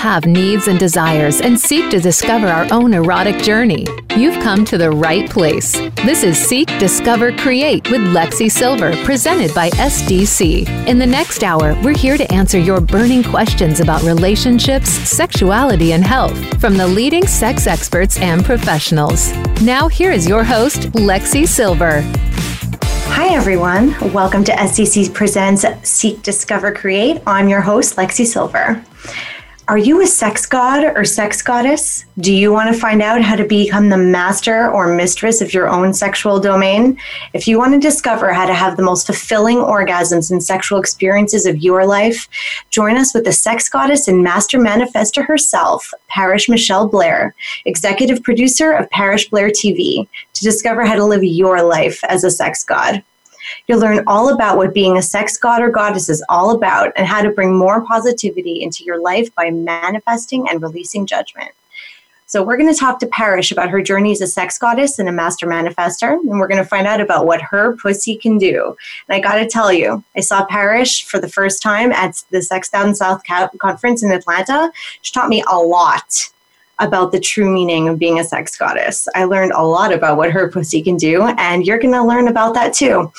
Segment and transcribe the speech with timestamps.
[0.00, 3.86] have needs and desires and seek to discover our own erotic journey,
[4.16, 5.72] you've come to the right place.
[6.06, 10.66] This is Seek, Discover, Create with Lexi Silver, presented by SDC.
[10.86, 16.02] In the next hour, we're here to answer your burning questions about relationships, sexuality, and
[16.02, 19.34] health from the leading sex experts and professionals.
[19.60, 22.00] Now, here is your host, Lexi Silver.
[23.12, 23.94] Hi, everyone.
[24.14, 27.20] Welcome to SDC Presents Seek, Discover, Create.
[27.26, 28.82] I'm your host, Lexi Silver.
[29.70, 32.04] Are you a sex god or sex goddess?
[32.18, 35.68] Do you want to find out how to become the master or mistress of your
[35.68, 36.98] own sexual domain?
[37.34, 41.46] If you want to discover how to have the most fulfilling orgasms and sexual experiences
[41.46, 42.28] of your life,
[42.70, 48.72] join us with the sex goddess and master manifester herself, Parish Michelle Blair, executive producer
[48.72, 53.04] of Parish Blair TV, to discover how to live your life as a sex god.
[53.66, 57.06] You'll learn all about what being a sex god or goddess is all about and
[57.06, 61.52] how to bring more positivity into your life by manifesting and releasing judgment.
[62.26, 65.08] So, we're going to talk to Parish about her journey as a sex goddess and
[65.08, 68.76] a master manifester, and we're going to find out about what her pussy can do.
[69.08, 72.40] And I got to tell you, I saw Parish for the first time at the
[72.40, 73.22] Sex Down South
[73.58, 74.70] conference in Atlanta.
[75.02, 76.30] She taught me a lot
[76.80, 79.06] about the true meaning of being a sex goddess.
[79.14, 82.28] I learned a lot about what her pussy can do, and you're going to learn
[82.28, 83.12] about that too.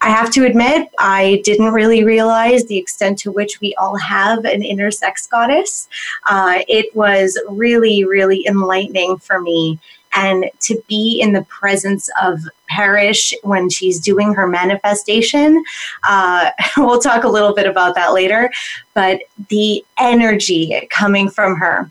[0.00, 4.44] I have to admit, I didn't really realize the extent to which we all have
[4.44, 5.88] an inner sex goddess.
[6.26, 9.80] Uh, it was really, really enlightening for me.
[10.14, 15.62] And to be in the presence of Parish when she's doing her manifestation.
[16.04, 18.50] Uh, we'll talk a little bit about that later.
[18.94, 21.90] But the energy coming from her,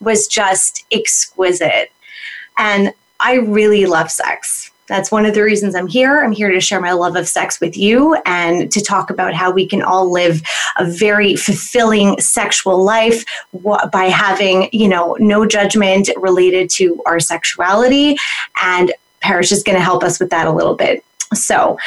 [0.00, 1.90] was just exquisite.
[2.58, 4.70] And I really love sex.
[4.88, 6.22] That's one of the reasons I'm here.
[6.22, 9.50] I'm here to share my love of sex with you and to talk about how
[9.50, 10.42] we can all live
[10.78, 13.24] a very fulfilling sexual life
[13.92, 18.16] by having, you know, no judgment related to our sexuality.
[18.62, 21.04] And Parish is going to help us with that a little bit.
[21.34, 21.78] So,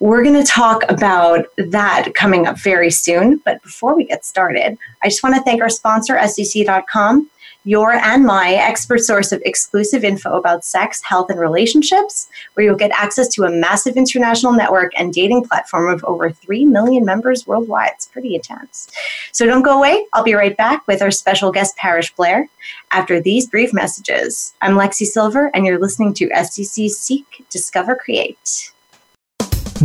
[0.00, 3.38] we're going to talk about that coming up very soon.
[3.38, 7.28] But before we get started, I just want to thank our sponsor, SDC.com
[7.68, 12.74] your and my expert source of exclusive info about sex, health, and relationships, where you'll
[12.74, 17.46] get access to a massive international network and dating platform of over 3 million members
[17.46, 17.90] worldwide.
[17.94, 18.88] It's pretty intense.
[19.32, 20.06] So don't go away.
[20.14, 22.48] I'll be right back with our special guest, Parish Blair,
[22.90, 24.54] after these brief messages.
[24.62, 28.72] I'm Lexi Silver, and you're listening to SDC Seek, Discover, Create.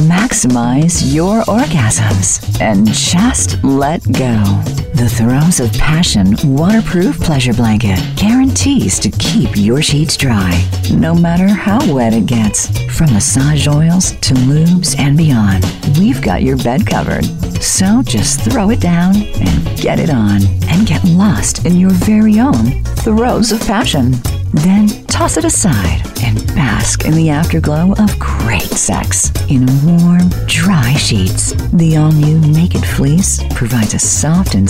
[0.08, 4.83] Maximize your orgasms and just let go.
[4.96, 11.48] The Throes of Passion waterproof pleasure blanket guarantees to keep your sheets dry, no matter
[11.48, 12.68] how wet it gets.
[12.96, 15.66] From massage oils to lubes and beyond,
[15.98, 17.26] we've got your bed covered.
[17.62, 22.40] So just throw it down and get it on and get lost in your very
[22.40, 24.14] own Throes of Passion.
[24.54, 30.94] Then toss it aside and bask in the afterglow of great sex in warm, dry
[30.94, 31.54] sheets.
[31.74, 34.70] The all new Naked Fleece provides a soft and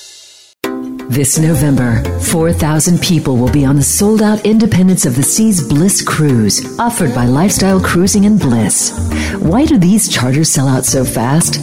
[1.11, 6.01] This November, 4,000 people will be on the sold out Independence of the Seas Bliss
[6.01, 8.97] Cruise, offered by Lifestyle Cruising and Bliss.
[9.41, 11.59] Why do these charters sell out so fast?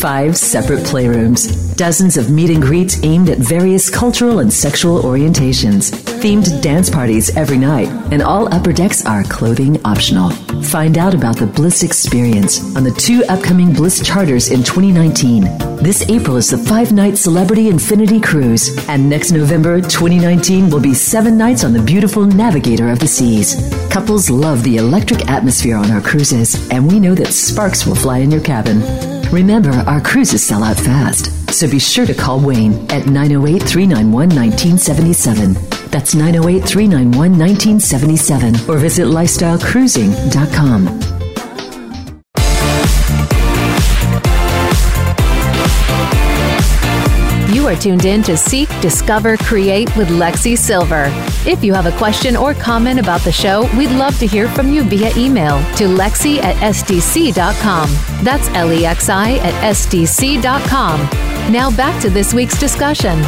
[0.00, 5.90] Five separate playrooms, dozens of meet and greets aimed at various cultural and sexual orientations,
[6.20, 10.28] themed dance parties every night, and all upper decks are clothing optional.
[10.64, 15.44] Find out about the Bliss experience on the two upcoming Bliss charters in 2019.
[15.82, 20.92] This April is the five night Celebrity Infinity Cruise, and next November 2019 will be
[20.92, 23.56] seven nights on the beautiful Navigator of the Seas.
[23.90, 28.18] Couples love the electric atmosphere on our cruises, and we know that sparks will fly
[28.18, 28.82] in your cabin.
[29.30, 34.28] Remember, our cruises sell out fast, so be sure to call Wayne at 908 391
[34.28, 35.54] 1977.
[35.90, 41.19] That's 908 391 1977 or visit lifestylecruising.com.
[47.80, 51.06] tuned in to Seek, Discover, Create with Lexi Silver.
[51.46, 54.70] If you have a question or comment about the show, we'd love to hear from
[54.72, 57.88] you via email to lexi at sdc.com.
[58.22, 61.00] That's L E X I at sdc.com.
[61.52, 63.20] Now back to this week's discussion.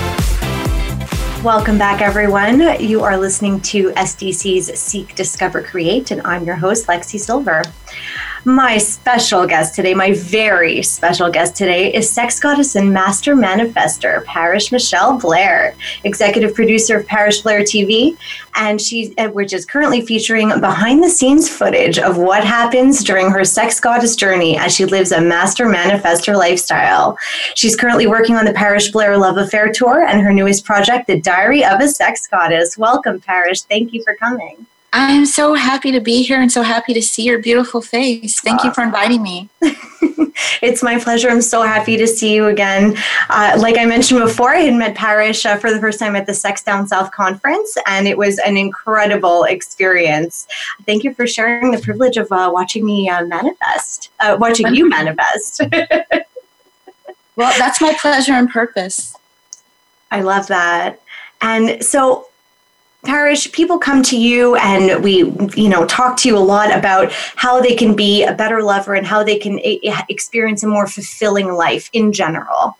[1.42, 2.60] Welcome back, everyone.
[2.78, 7.62] You are listening to SDC's Seek, Discover, Create, and I'm your host, Lexi Silver.
[8.44, 14.24] My special guest today, my very special guest today, is sex goddess and master manifester,
[14.24, 18.16] Parish Michelle Blair, executive producer of Parish Blair TV,
[18.56, 23.44] and she, which is currently featuring behind the scenes footage of what happens during her
[23.44, 27.16] sex goddess journey as she lives a master manifester lifestyle.
[27.54, 31.20] She's currently working on the Parish Blair Love Affair tour and her newest project, The
[31.20, 32.76] Diary of a Sex Goddess.
[32.76, 33.62] Welcome, Parish.
[33.62, 34.66] Thank you for coming.
[34.94, 38.40] I am so happy to be here and so happy to see your beautiful face.
[38.40, 39.48] Thank you for inviting me.
[40.60, 41.30] it's my pleasure.
[41.30, 42.96] I'm so happy to see you again.
[43.30, 46.26] Uh, like I mentioned before, I had met Parish uh, for the first time at
[46.26, 50.46] the Sex Down South conference, and it was an incredible experience.
[50.84, 54.88] Thank you for sharing the privilege of uh, watching me uh, manifest, uh, watching you
[54.90, 55.62] manifest.
[57.36, 59.16] well, that's my pleasure and purpose.
[60.10, 61.00] I love that.
[61.40, 62.28] And so
[63.04, 65.24] Parish people come to you and we
[65.56, 68.94] you know talk to you a lot about how they can be a better lover
[68.94, 69.58] and how they can
[70.08, 72.76] experience a more fulfilling life in general.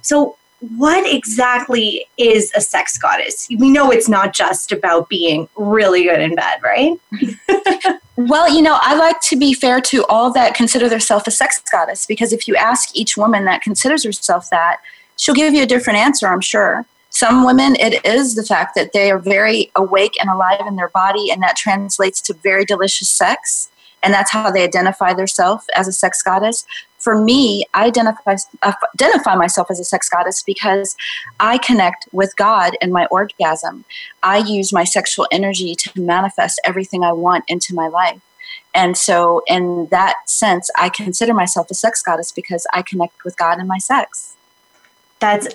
[0.00, 0.36] So
[0.76, 3.46] what exactly is a sex goddess?
[3.58, 6.98] We know it's not just about being really good in bed right?
[8.18, 11.62] Well you know i like to be fair to all that consider themselves a sex
[11.70, 14.78] goddess because if you ask each woman that considers herself that
[15.16, 18.92] she'll give you a different answer i'm sure some women, it is the fact that
[18.92, 23.08] they are very awake and alive in their body, and that translates to very delicious
[23.08, 23.70] sex.
[24.02, 26.64] And that's how they identify themselves as a sex goddess.
[26.98, 30.96] For me, I identify, uh, identify myself as a sex goddess because
[31.40, 33.84] I connect with God in my orgasm.
[34.22, 38.20] I use my sexual energy to manifest everything I want into my life.
[38.74, 43.36] And so, in that sense, I consider myself a sex goddess because I connect with
[43.36, 44.36] God in my sex.
[45.20, 45.48] That's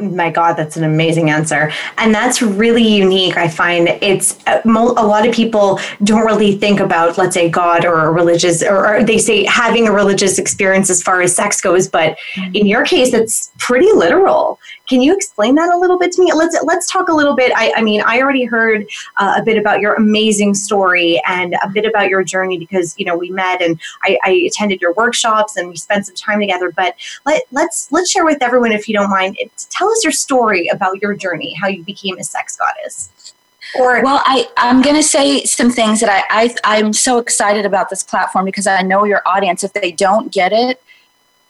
[0.00, 1.72] my God, that's an amazing answer.
[1.98, 3.36] And that's really unique.
[3.36, 7.84] I find it's uh, a lot of people don't really think about, let's say, God
[7.84, 11.60] or a religious, or, or they say having a religious experience as far as sex
[11.60, 11.88] goes.
[11.88, 12.54] But mm-hmm.
[12.54, 14.58] in your case, it's pretty literal.
[14.88, 16.32] Can you explain that a little bit to me?
[16.32, 17.52] Let's let's talk a little bit.
[17.54, 18.86] I, I mean, I already heard
[19.18, 23.04] uh, a bit about your amazing story and a bit about your journey because you
[23.04, 26.72] know we met and I, I attended your workshops and we spent some time together.
[26.72, 26.94] But
[27.26, 29.36] let let's let's share with everyone, if you don't mind,
[29.70, 33.34] tell us your story about your journey, how you became a sex goddess.
[33.78, 37.90] Or well, I I'm gonna say some things that I, I I'm so excited about
[37.90, 39.62] this platform because I know your audience.
[39.62, 40.82] If they don't get it,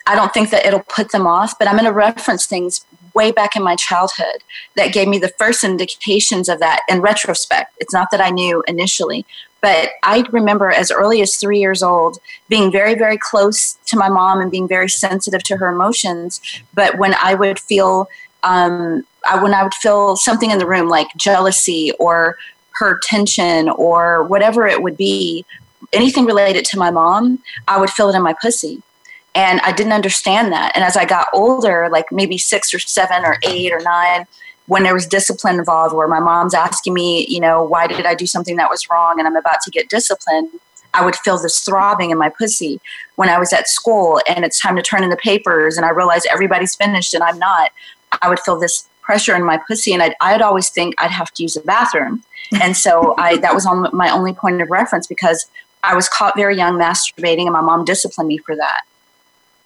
[0.06, 1.58] I don't think that it'll put them off.
[1.58, 2.84] But I'm gonna reference things
[3.14, 4.42] way back in my childhood
[4.76, 7.74] that gave me the first indications of that in retrospect.
[7.78, 9.24] It's not that I knew initially,
[9.60, 12.18] but I remember as early as three years old
[12.48, 16.40] being very, very close to my mom and being very sensitive to her emotions.
[16.74, 18.08] But when I would feel,
[18.42, 22.36] um, I, when I would feel something in the room like jealousy or
[22.78, 25.44] her tension or whatever it would be,
[25.92, 28.82] anything related to my mom, I would feel it in my pussy.
[29.34, 30.72] And I didn't understand that.
[30.74, 34.26] And as I got older, like maybe six or seven or eight or nine,
[34.68, 38.14] when there was discipline involved, where my mom's asking me, you know, why did I
[38.14, 40.50] do something that was wrong and I'm about to get disciplined,
[40.92, 42.80] I would feel this throbbing in my pussy.
[43.16, 45.90] When I was at school and it's time to turn in the papers and I
[45.90, 47.72] realize everybody's finished and I'm not,
[48.20, 51.32] I would feel this pressure in my pussy and I'd, I'd always think I'd have
[51.32, 52.22] to use a bathroom.
[52.62, 55.44] And so I that was on my only point of reference because
[55.84, 58.84] I was caught very young masturbating and my mom disciplined me for that.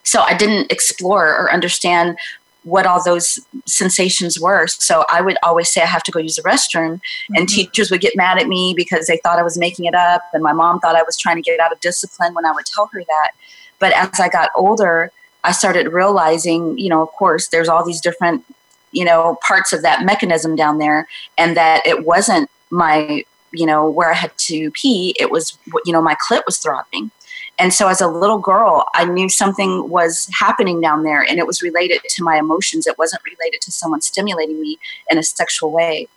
[0.03, 2.19] So I didn't explore or understand
[2.64, 4.66] what all those sensations were.
[4.66, 7.35] So I would always say I have to go use the restroom, mm-hmm.
[7.35, 10.23] and teachers would get mad at me because they thought I was making it up,
[10.33, 12.66] and my mom thought I was trying to get out of discipline when I would
[12.66, 13.33] tell her that.
[13.78, 15.11] But as I got older,
[15.45, 18.45] I started realizing, you know, of course, there's all these different,
[18.92, 23.90] you know, parts of that mechanism down there, and that it wasn't my, you know,
[23.90, 25.16] where I had to pee.
[25.19, 27.11] It was, you know, my clit was throbbing.
[27.59, 31.47] And so as a little girl, I knew something was happening down there and it
[31.47, 32.87] was related to my emotions.
[32.87, 34.78] It wasn't related to someone stimulating me
[35.11, 36.09] in a sexual way.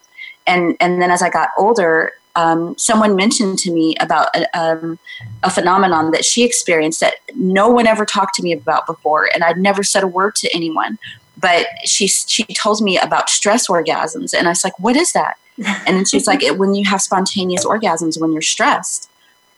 [0.48, 5.00] And, and then as I got older, um, someone mentioned to me about a, um,
[5.44, 9.44] a, phenomenon that she experienced that no one ever talked to me about before, and
[9.44, 11.00] I'd never said a word to anyone.
[11.38, 15.38] But she she told me about stress orgasms, and I was like, "What is that?"
[15.88, 19.10] And then she's like, "When you have spontaneous orgasms when you're stressed."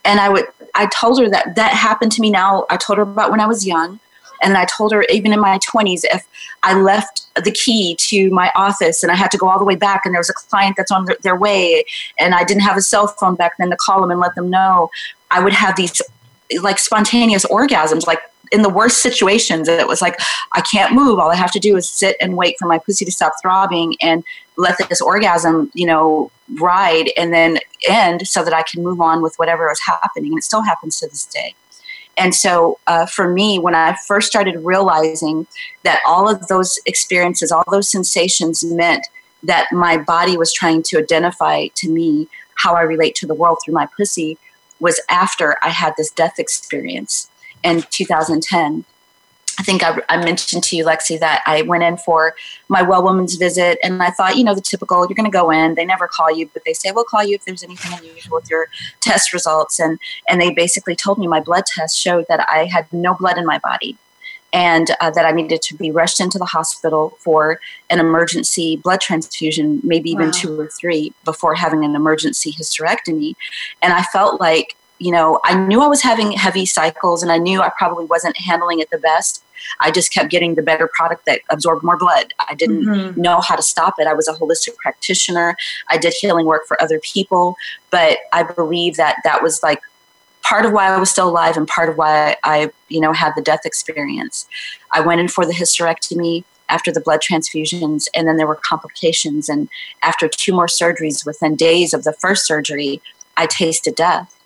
[0.07, 2.65] And I would I told her that that happened to me now.
[2.69, 3.99] I told her about when I was young.
[4.41, 6.27] And I told her, even in my 20s, if
[6.61, 9.75] I left the key to my office and I had to go all the way
[9.75, 11.83] back, and there was a client that's on their way,
[12.19, 14.51] and I didn't have a cell phone back then to call them and let them
[14.51, 14.91] know,
[15.31, 16.01] I would have these
[16.61, 20.19] like spontaneous orgasms, like in the worst situations it was like
[20.53, 21.19] i can't move.
[21.19, 23.95] All i have to do is sit and wait for my pussy to stop throbbing
[24.01, 24.23] and
[24.57, 29.21] let this orgasm you know ride and then end so that i can move on
[29.21, 30.31] with whatever is happening.
[30.31, 31.55] And it still happens to this day.
[32.17, 35.47] And so uh, for me when i first started realizing
[35.83, 39.05] that all of those experiences all those sensations meant
[39.43, 43.59] that my body was trying to identify to me how i relate to the world
[43.63, 44.37] through my pussy
[44.79, 47.29] was after i had this death experience
[47.63, 48.85] in 2010.
[49.59, 52.35] I think I, I, mentioned to you, Lexi, that I went in for
[52.69, 55.49] my well woman's visit, and I thought, you know, the typical, you're going to go
[55.49, 55.73] in.
[55.73, 58.49] They never call you, but they say, we'll call you if there's anything unusual with
[58.51, 58.67] your
[59.01, 59.79] test results.
[59.79, 63.39] And and they basically told me my blood test showed that I had no blood
[63.39, 63.97] in my body,
[64.53, 67.59] and uh, that I needed to be rushed into the hospital for
[67.89, 70.33] an emergency blood transfusion, maybe even wow.
[70.33, 73.35] two or three, before having an emergency hysterectomy.
[73.81, 77.37] And I felt like you know, I knew I was having heavy cycles and I
[77.37, 79.43] knew I probably wasn't handling it the best.
[79.79, 82.33] I just kept getting the better product that absorbed more blood.
[82.47, 83.21] I didn't mm-hmm.
[83.21, 84.07] know how to stop it.
[84.07, 85.55] I was a holistic practitioner.
[85.89, 87.55] I did healing work for other people,
[87.91, 89.81] but I believe that that was like
[90.41, 93.33] part of why I was still alive and part of why I, you know, had
[93.35, 94.47] the death experience.
[94.93, 99.47] I went in for the hysterectomy after the blood transfusions and then there were complications
[99.49, 99.69] and
[100.03, 103.01] after two more surgeries within days of the first surgery,
[103.35, 104.36] I tasted death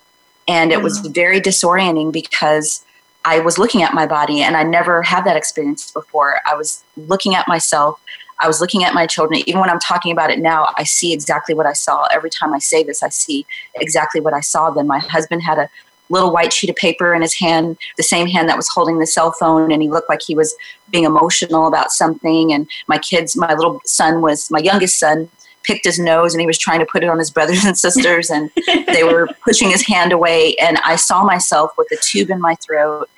[0.52, 1.14] and it was mm.
[1.16, 2.84] very disorienting because
[3.24, 6.42] I was looking at my body and I never had that experience before.
[6.46, 8.02] I was looking at myself.
[8.42, 9.42] I was looking at my children.
[9.46, 12.06] Even when I'm talking about it now, I see exactly what I saw.
[12.12, 14.72] Every time I say this, I see exactly what I saw.
[14.72, 15.70] Then my husband had a
[16.10, 19.08] little white sheet of paper in his hand, the same hand that was holding the
[19.08, 20.54] cell phone, and he looked like he was
[20.90, 22.52] being emotional about something.
[22.52, 25.30] And my kids, my little son was, my youngest son
[25.64, 28.30] picked his nose and he was trying to put it on his brothers and sisters
[28.30, 28.50] and
[28.88, 30.56] they were pushing his hand away.
[30.56, 33.10] And i saw myself with a tube in my throat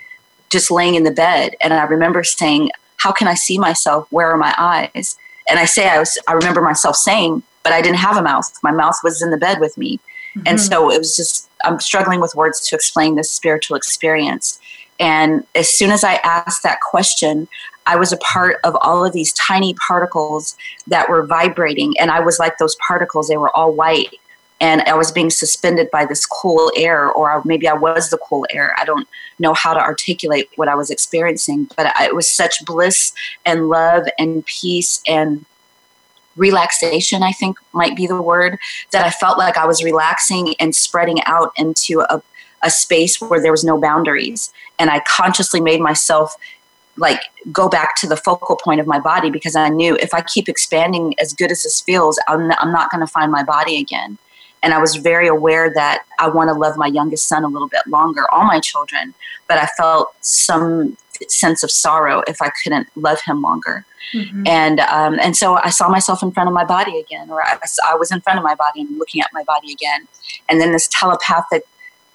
[0.49, 1.55] just laying in the bed.
[1.61, 4.07] And i remember saying how can i see myself?
[4.11, 5.17] Where are my eyes?
[5.49, 8.51] And i say i was i remember myself saying but i didn't have a mouth.
[8.63, 9.99] My mouth was in the bed with me.
[10.35, 10.47] Mm-hmm.
[10.47, 14.59] and so it was just i'm struggling with words to explain this spiritual experience.
[14.99, 17.47] And as soon as I asked that question,
[17.85, 20.55] I was a part of all of these tiny particles
[20.87, 21.93] that were vibrating.
[21.99, 24.15] And I was like those particles, they were all white.
[24.61, 28.45] And I was being suspended by this cool air, or maybe I was the cool
[28.51, 28.73] air.
[28.77, 33.11] I don't know how to articulate what I was experiencing, but it was such bliss
[33.45, 35.45] and love and peace and
[36.35, 38.57] relaxation, I think might be the word,
[38.91, 42.21] that I felt like I was relaxing and spreading out into a,
[42.61, 44.53] a space where there was no boundaries.
[44.79, 46.35] And I consciously made myself
[46.97, 47.21] like
[47.51, 50.47] go back to the focal point of my body because I knew if I keep
[50.47, 54.17] expanding as good as this feels, I'm, I'm not going to find my body again.
[54.61, 57.67] And I was very aware that I want to love my youngest son a little
[57.67, 59.13] bit longer, all my children,
[59.47, 60.95] but I felt some
[61.27, 63.85] sense of sorrow if I couldn't love him longer.
[64.13, 64.43] Mm-hmm.
[64.47, 67.57] And um, and so I saw myself in front of my body again, or I,
[67.87, 70.07] I was in front of my body and looking at my body again.
[70.49, 71.65] And then this telepathic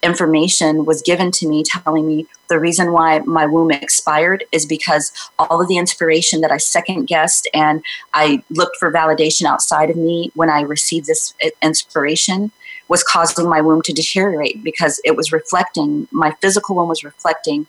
[0.03, 5.13] information was given to me telling me the reason why my womb expired is because
[5.39, 7.83] all of the inspiration that I second guessed and
[8.15, 12.53] I looked for validation outside of me when I received this inspiration
[12.89, 17.67] was causing my womb to deteriorate because it was reflecting, my physical womb was reflecting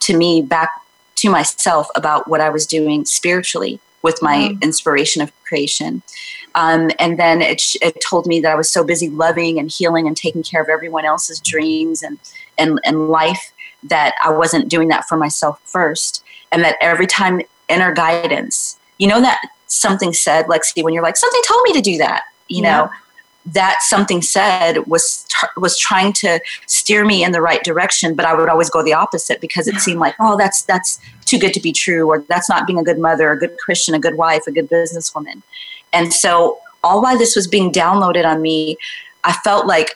[0.00, 0.70] to me back
[1.16, 4.62] to myself about what I was doing spiritually with my mm.
[4.62, 6.02] inspiration of creation.
[6.54, 10.06] Um, and then it, it told me that I was so busy loving and healing
[10.06, 12.18] and taking care of everyone else's dreams and,
[12.58, 13.52] and, and life
[13.84, 16.24] that I wasn't doing that for myself first.
[16.52, 21.16] And that every time inner guidance, you know, that something said, Lexi, when you're like,
[21.16, 22.76] something told me to do that, you yeah.
[22.76, 22.90] know,
[23.46, 25.26] that something said was
[25.56, 28.92] was trying to steer me in the right direction but i would always go the
[28.92, 32.50] opposite because it seemed like oh that's that's too good to be true or that's
[32.50, 35.42] not being a good mother a good christian a good wife a good businesswoman
[35.92, 38.76] and so all while this was being downloaded on me,
[39.24, 39.94] I felt like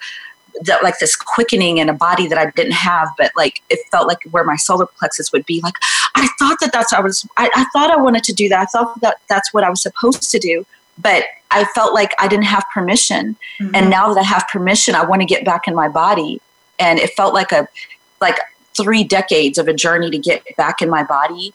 [0.63, 4.07] that like this quickening in a body that I didn't have, but like it felt
[4.07, 5.61] like where my solar plexus would be.
[5.63, 5.75] Like
[6.15, 8.61] I thought that that's I was I, I thought I wanted to do that.
[8.61, 10.65] I thought that that's what I was supposed to do,
[10.99, 13.37] but I felt like I didn't have permission.
[13.61, 13.75] Mm-hmm.
[13.75, 16.41] And now that I have permission, I want to get back in my body.
[16.79, 17.69] And it felt like a
[18.21, 18.39] like
[18.77, 21.55] three decades of a journey to get back in my body.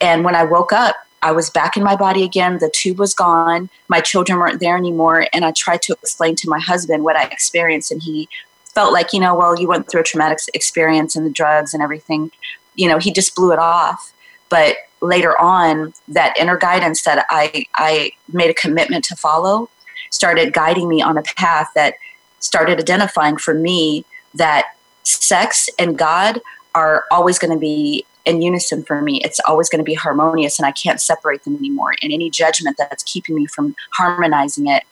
[0.00, 2.58] And when I woke up, I was back in my body again.
[2.58, 3.70] The tube was gone.
[3.88, 5.26] My children weren't there anymore.
[5.32, 7.90] And I tried to explain to my husband what I experienced.
[7.90, 8.28] And he
[8.66, 11.82] felt like, you know, well, you went through a traumatic experience and the drugs and
[11.82, 12.30] everything.
[12.74, 14.12] You know, he just blew it off.
[14.50, 19.70] But later on, that inner guidance that I, I made a commitment to follow
[20.10, 21.94] started guiding me on a path that
[22.40, 24.04] started identifying for me
[24.34, 26.42] that sex and God
[26.74, 29.20] are always going to be in unison for me.
[29.24, 31.94] It's always going to be harmonious and I can't separate them anymore.
[32.02, 34.84] And any judgment that's keeping me from harmonizing it,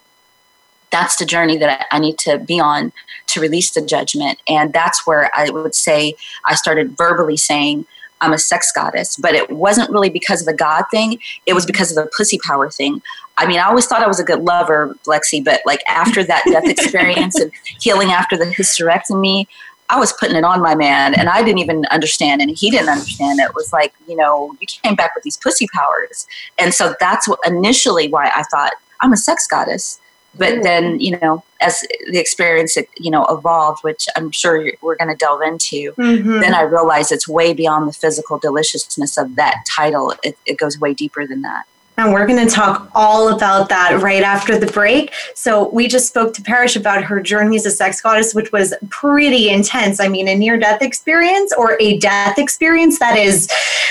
[0.90, 2.92] that's the journey that I need to be on
[3.28, 4.38] to release the judgment.
[4.46, 6.14] And that's where I would say
[6.46, 7.86] I started verbally saying,
[8.20, 11.18] I'm a sex goddess, but it wasn't really because of the God thing.
[11.44, 13.02] It was because of the pussy power thing.
[13.36, 16.42] I mean, I always thought I was a good lover, Lexi, but like after that
[16.46, 19.46] death experience and healing after the hysterectomy,
[19.92, 22.88] I was putting it on my man and I didn't even understand and he didn't
[22.88, 23.40] understand.
[23.40, 26.26] It was like, you know, you came back with these pussy powers.
[26.58, 28.72] And so that's what initially why I thought
[29.02, 30.00] I'm a sex goddess.
[30.34, 30.62] But mm.
[30.62, 35.16] then, you know, as the experience, you know, evolved, which I'm sure we're going to
[35.16, 36.40] delve into, mm-hmm.
[36.40, 40.14] then I realized it's way beyond the physical deliciousness of that title.
[40.24, 41.66] It, it goes way deeper than that.
[41.98, 45.12] And we're going to talk all about that right after the break.
[45.34, 48.72] So, we just spoke to Parish about her journey as a sex goddess, which was
[48.88, 50.00] pretty intense.
[50.00, 53.48] I mean, a near death experience or a death experience that is,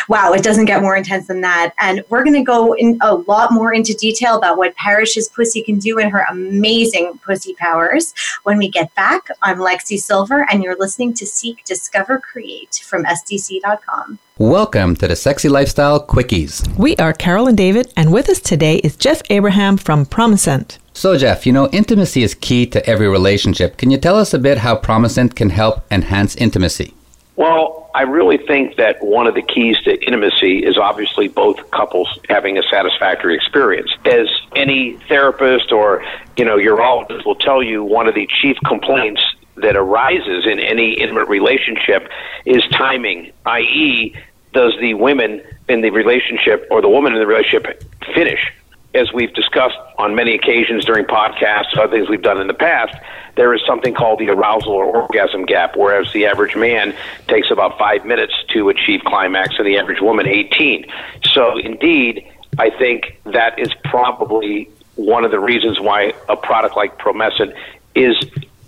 [0.09, 1.73] wow, it doesn't get more intense than that.
[1.79, 5.61] And we're going to go in a lot more into detail about what Parish's pussy
[5.61, 9.27] can do and her amazing pussy powers when we get back.
[9.43, 14.19] I'm Lexi Silver, and you're listening to Seek, Discover, Create from SDC.com.
[14.37, 16.65] Welcome to the Sexy Lifestyle Quickies.
[16.77, 20.77] We are Carol and David, and with us today is Jeff Abraham from Promescent.
[20.93, 23.75] So, Jeff, you know, intimacy is key to every relationship.
[23.75, 26.93] Can you tell us a bit how Promescent can help enhance intimacy?
[27.35, 32.07] Well, I really think that one of the keys to intimacy is obviously both couples
[32.29, 33.91] having a satisfactory experience.
[34.05, 36.05] As any therapist or,
[36.37, 39.21] you know, urologist will tell you, one of the chief complaints
[39.61, 42.09] that arises in any intimate relationship
[42.45, 44.15] is timing, i.e.,
[44.53, 48.51] does the women in the relationship or the woman in the relationship finish?
[48.93, 52.93] As we've discussed on many occasions during podcasts, other things we've done in the past,
[53.35, 56.93] there is something called the arousal or orgasm gap, whereas the average man
[57.29, 60.85] takes about five minutes to achieve climax and the average woman 18.
[61.31, 66.97] So, indeed, I think that is probably one of the reasons why a product like
[66.97, 67.55] Promescent
[67.95, 68.17] is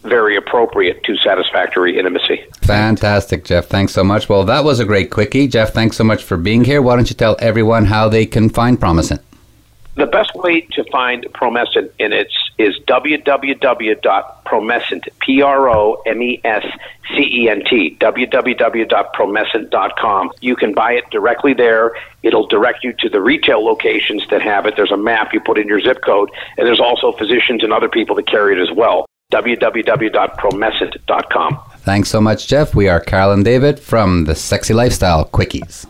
[0.04, 2.46] very appropriate to satisfactory intimacy.
[2.62, 3.68] Fantastic, Jeff.
[3.68, 4.30] Thanks so much.
[4.30, 5.48] Well, that was a great quickie.
[5.48, 6.82] Jeff, thanks so much for being here.
[6.82, 9.20] Why don't you tell everyone how they can find Promescent?
[9.96, 20.32] The best way to find Promescent in its is www.promescent, P-R-O-M-E-S-C-E-N-T, www.promescent.com.
[20.42, 21.96] You can buy it directly there.
[22.24, 24.76] It'll direct you to the retail locations that have it.
[24.76, 27.90] There's a map you put in your zip code, and there's also physicians and other
[27.90, 31.60] people that carry it as well www.promescent.com.
[31.80, 32.76] Thanks so much, Jeff.
[32.76, 35.88] We are Carol and David from the Sexy Lifestyle Quickies.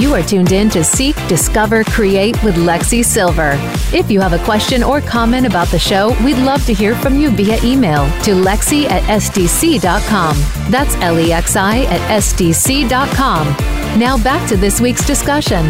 [0.00, 3.52] You are tuned in to Seek, Discover, Create with Lexi Silver.
[3.94, 7.18] If you have a question or comment about the show, we'd love to hear from
[7.18, 10.36] you via email to lexi at sdc.com.
[10.70, 13.46] That's L E X I at sdc.com.
[13.98, 15.66] Now back to this week's discussion.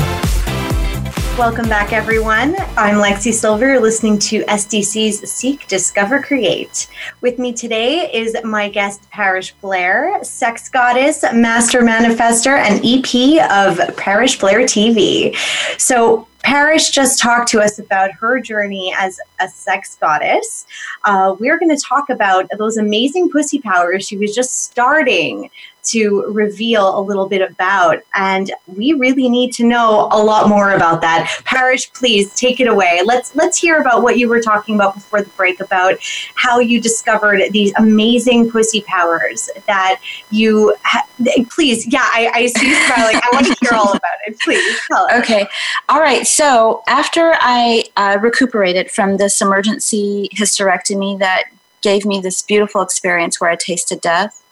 [1.39, 2.57] Welcome back, everyone.
[2.79, 3.67] I'm Lexi Silver.
[3.67, 6.89] You're listening to SDC's Seek, Discover, Create.
[7.21, 13.95] With me today is my guest, Parish Blair, sex goddess, master manifester, and EP of
[13.99, 15.37] Parish Blair TV.
[15.79, 20.67] So, Parish just talked to us about her journey as a sex goddess.
[21.05, 25.51] Uh, we're going to talk about those amazing pussy powers she was just starting
[25.87, 27.99] to reveal a little bit about.
[28.15, 31.31] And we really need to know a lot more about that.
[31.45, 33.01] Parish, please take it away.
[33.05, 35.95] Let's let's hear about what you were talking about before the break about
[36.35, 40.75] how you discovered these amazing pussy powers that you.
[40.83, 41.07] Ha-
[41.51, 43.17] please, yeah, I, I see you smiling.
[43.17, 44.39] I want to hear all about it.
[44.41, 45.23] Please tell us.
[45.23, 45.47] Okay,
[45.89, 46.27] all right.
[46.27, 51.47] So after I uh, recuperated from this emergency hysterectomy that
[51.83, 54.45] gave me this beautiful experience where I tasted death.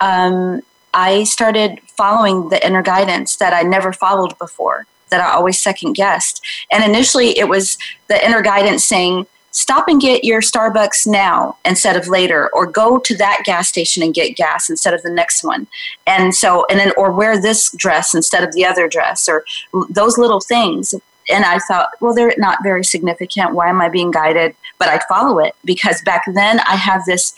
[0.00, 5.60] Um, I started following the inner guidance that I never followed before, that I always
[5.60, 6.44] second guessed.
[6.72, 7.78] And initially, it was
[8.08, 12.98] the inner guidance saying, stop and get your Starbucks now instead of later, or go
[12.98, 15.68] to that gas station and get gas instead of the next one.
[16.08, 19.44] And so, and then, or wear this dress instead of the other dress, or
[19.88, 20.92] those little things.
[21.30, 23.54] And I thought, well, they're not very significant.
[23.54, 24.54] Why am I being guided?
[24.78, 27.34] But I follow it because back then I have this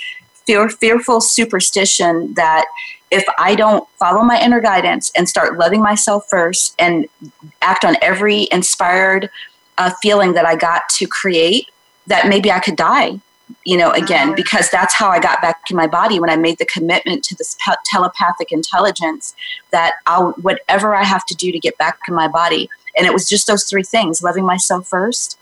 [0.47, 2.67] fear, fearful superstition that
[3.11, 7.07] if I don't follow my inner guidance and start loving myself first and
[7.61, 9.31] act on every inspired
[9.79, 11.69] uh, feeling that I got to create,
[12.07, 13.21] that maybe I could die,
[13.65, 14.37] you know, again, uh-huh.
[14.37, 17.35] because that's how I got back in my body when I made the commitment to
[17.35, 19.35] this telepathic intelligence
[19.71, 22.69] that I'll, whatever I have to do to get back in my body.
[23.01, 25.39] And it was just those three things loving myself first,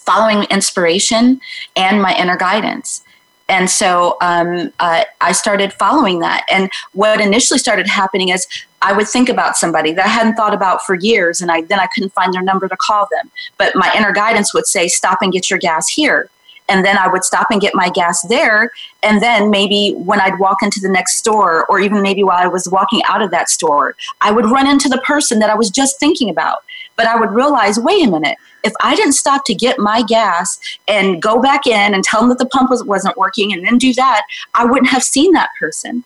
[0.00, 1.40] following inspiration,
[1.74, 3.02] and my inner guidance
[3.48, 6.44] And so um, uh, I started following that.
[6.50, 8.46] And what initially started happening is
[8.82, 11.80] I would think about somebody that I hadn't thought about for years, and I then
[11.80, 13.30] I couldn't find their number to call them.
[13.56, 16.28] But my inner guidance would say, "Stop and get your gas here."
[16.68, 18.72] And then I would stop and get my gas there.
[19.02, 22.46] And then maybe when I'd walk into the next store, or even maybe while I
[22.46, 25.70] was walking out of that store, I would run into the person that I was
[25.70, 26.64] just thinking about.
[26.96, 30.58] But I would realize, wait a minute, if I didn't stop to get my gas
[30.88, 33.78] and go back in and tell them that the pump was, wasn't working and then
[33.78, 34.22] do that,
[34.54, 36.04] I wouldn't have seen that person.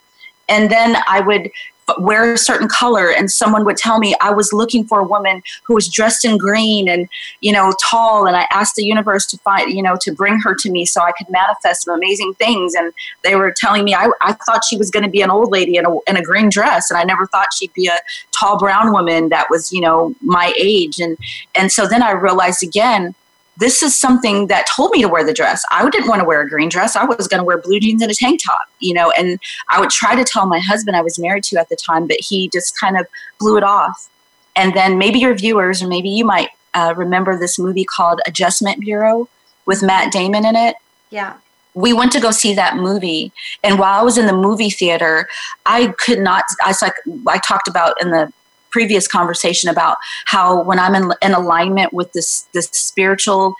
[0.48, 1.50] And then I would
[1.98, 3.10] wear a certain color.
[3.10, 6.38] And someone would tell me i was looking for a woman who was dressed in
[6.38, 7.08] green and
[7.40, 10.54] you know tall and i asked the universe to find you know to bring her
[10.54, 12.74] to me so i could manifest some amazing things.
[12.74, 12.92] And
[13.24, 15.76] they were telling me i, I thought she was going to be an old lady
[15.76, 17.98] in a, in a green dress and i never thought she'd be a
[18.38, 20.98] tall brown woman that was you know my age.
[20.98, 21.16] And
[21.54, 23.14] and so then i realized again
[23.58, 25.62] this is something that told me to wear the dress.
[25.70, 26.96] I didn't want to wear a green dress.
[26.96, 29.38] I was going to wear blue jeans and a tank top, you know, and
[29.68, 32.16] I would try to tell my husband I was married to at the time, but
[32.20, 33.06] he just kind of
[33.38, 34.08] blew it off.
[34.56, 38.80] And then maybe your viewers, or maybe you might uh, remember this movie called Adjustment
[38.80, 39.28] Bureau
[39.66, 40.76] with Matt Damon in it.
[41.10, 41.36] Yeah.
[41.74, 43.32] We went to go see that movie,
[43.64, 45.26] and while I was in the movie theater,
[45.64, 46.44] I could not.
[46.62, 46.92] I was like
[47.26, 48.30] I talked about in the
[48.72, 53.54] previous conversation about how when I'm in, in alignment with this this spiritual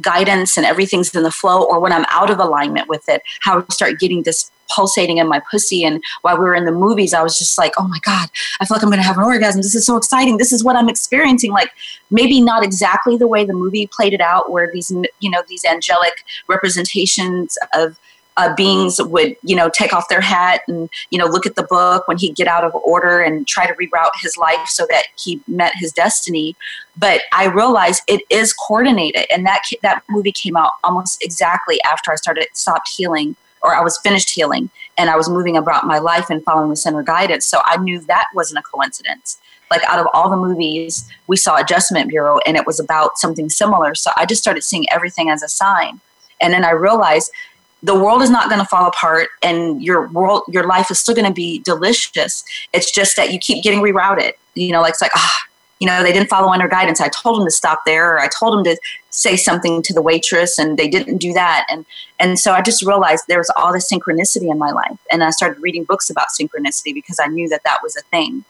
[0.00, 3.60] guidance and everything's in the flow, or when I'm out of alignment with it, how
[3.60, 5.82] I start getting this pulsating in my pussy.
[5.82, 8.28] And while we were in the movies, I was just like, oh my God,
[8.60, 9.62] I feel like I'm going to have an orgasm.
[9.62, 10.36] This is so exciting.
[10.36, 11.52] This is what I'm experiencing.
[11.52, 11.70] Like
[12.10, 15.64] maybe not exactly the way the movie played it out, where these, you know, these
[15.64, 17.98] angelic representations of
[18.38, 21.64] uh, beings would, you know, take off their hat and, you know, look at the
[21.64, 25.06] book when he'd get out of order and try to reroute his life so that
[25.16, 26.54] he met his destiny.
[26.96, 32.12] But I realized it is coordinated, and that that movie came out almost exactly after
[32.12, 35.98] I started stopped healing or I was finished healing and I was moving about my
[35.98, 37.44] life and following the center guidance.
[37.44, 39.40] So I knew that wasn't a coincidence.
[39.68, 43.50] Like out of all the movies, we saw Adjustment Bureau and it was about something
[43.50, 43.96] similar.
[43.96, 46.00] So I just started seeing everything as a sign.
[46.40, 47.32] And then I realized
[47.82, 51.14] the world is not going to fall apart and your world your life is still
[51.14, 52.44] going to be delicious.
[52.72, 54.32] It's just that you keep getting rerouted.
[54.54, 57.00] You know like it's like ah oh, you know they didn't follow under guidance.
[57.00, 60.02] I told them to stop there or i told them to say something to the
[60.02, 61.66] waitress and they didn't do that.
[61.70, 61.86] And
[62.18, 65.30] and so i just realized there was all this synchronicity in my life and i
[65.30, 68.44] started reading books about synchronicity because i knew that that was a thing.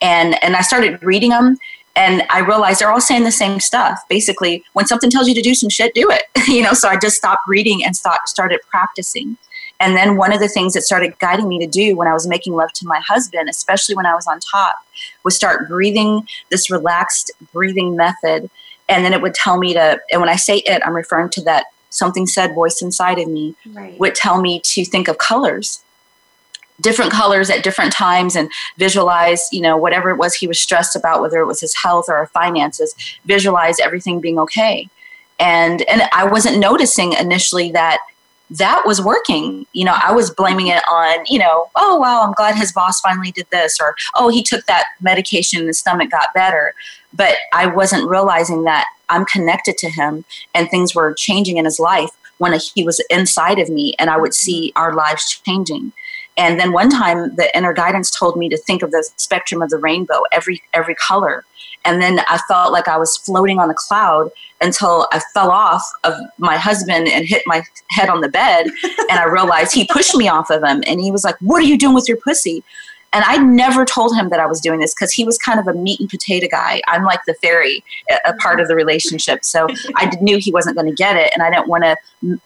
[0.00, 1.58] And and i started reading them
[1.96, 4.00] and I realized they're all saying the same stuff.
[4.08, 6.24] Basically, when something tells you to do some shit, do it.
[6.48, 9.36] you know, so I just stopped reading and start, started practicing.
[9.80, 12.28] And then one of the things that started guiding me to do when I was
[12.28, 14.76] making love to my husband, especially when I was on top,
[15.24, 18.50] was start breathing this relaxed breathing method.
[18.88, 21.42] And then it would tell me to, and when I say it, I'm referring to
[21.44, 23.98] that something said voice inside of me right.
[23.98, 25.82] would tell me to think of colors
[26.80, 30.96] different colors at different times and visualize you know whatever it was he was stressed
[30.96, 34.88] about whether it was his health or finances visualize everything being okay.
[35.38, 37.98] And and i wasn't noticing initially that
[38.50, 39.66] that was working.
[39.72, 43.00] You know i was blaming it on you know oh wow i'm glad his boss
[43.00, 46.74] finally did this or oh he took that medication and his stomach got better.
[47.12, 51.80] But i wasn't realizing that i'm connected to him and things were changing in his
[51.80, 55.92] life when he was inside of me and i would see our lives changing
[56.40, 59.68] and then one time the inner guidance told me to think of the spectrum of
[59.68, 61.44] the rainbow, every every color.
[61.84, 64.30] And then I felt like I was floating on a cloud
[64.62, 68.68] until I fell off of my husband and hit my head on the bed.
[69.10, 71.66] and I realized he pushed me off of him and he was like, What are
[71.66, 72.64] you doing with your pussy?
[73.12, 75.66] And I never told him that I was doing this because he was kind of
[75.66, 76.80] a meat and potato guy.
[76.86, 77.82] I'm like the fairy,
[78.24, 79.44] a part of the relationship.
[79.44, 81.32] So I knew he wasn't going to get it.
[81.34, 81.96] And I didn't want to,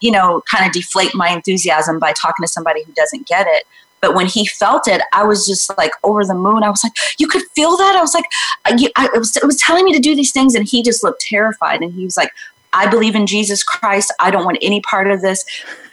[0.01, 3.65] you know, kind of deflate my enthusiasm by talking to somebody who doesn't get it.
[4.05, 6.63] But when he felt it, I was just like over the moon.
[6.63, 7.97] I was like, you could feel that?
[7.97, 8.27] I was like,
[8.67, 10.55] I, I, it, was, it was telling me to do these things.
[10.55, 11.81] And he just looked terrified.
[11.81, 12.31] And he was like,
[12.75, 14.13] I believe in Jesus Christ.
[14.21, 15.43] I don't want any part of this.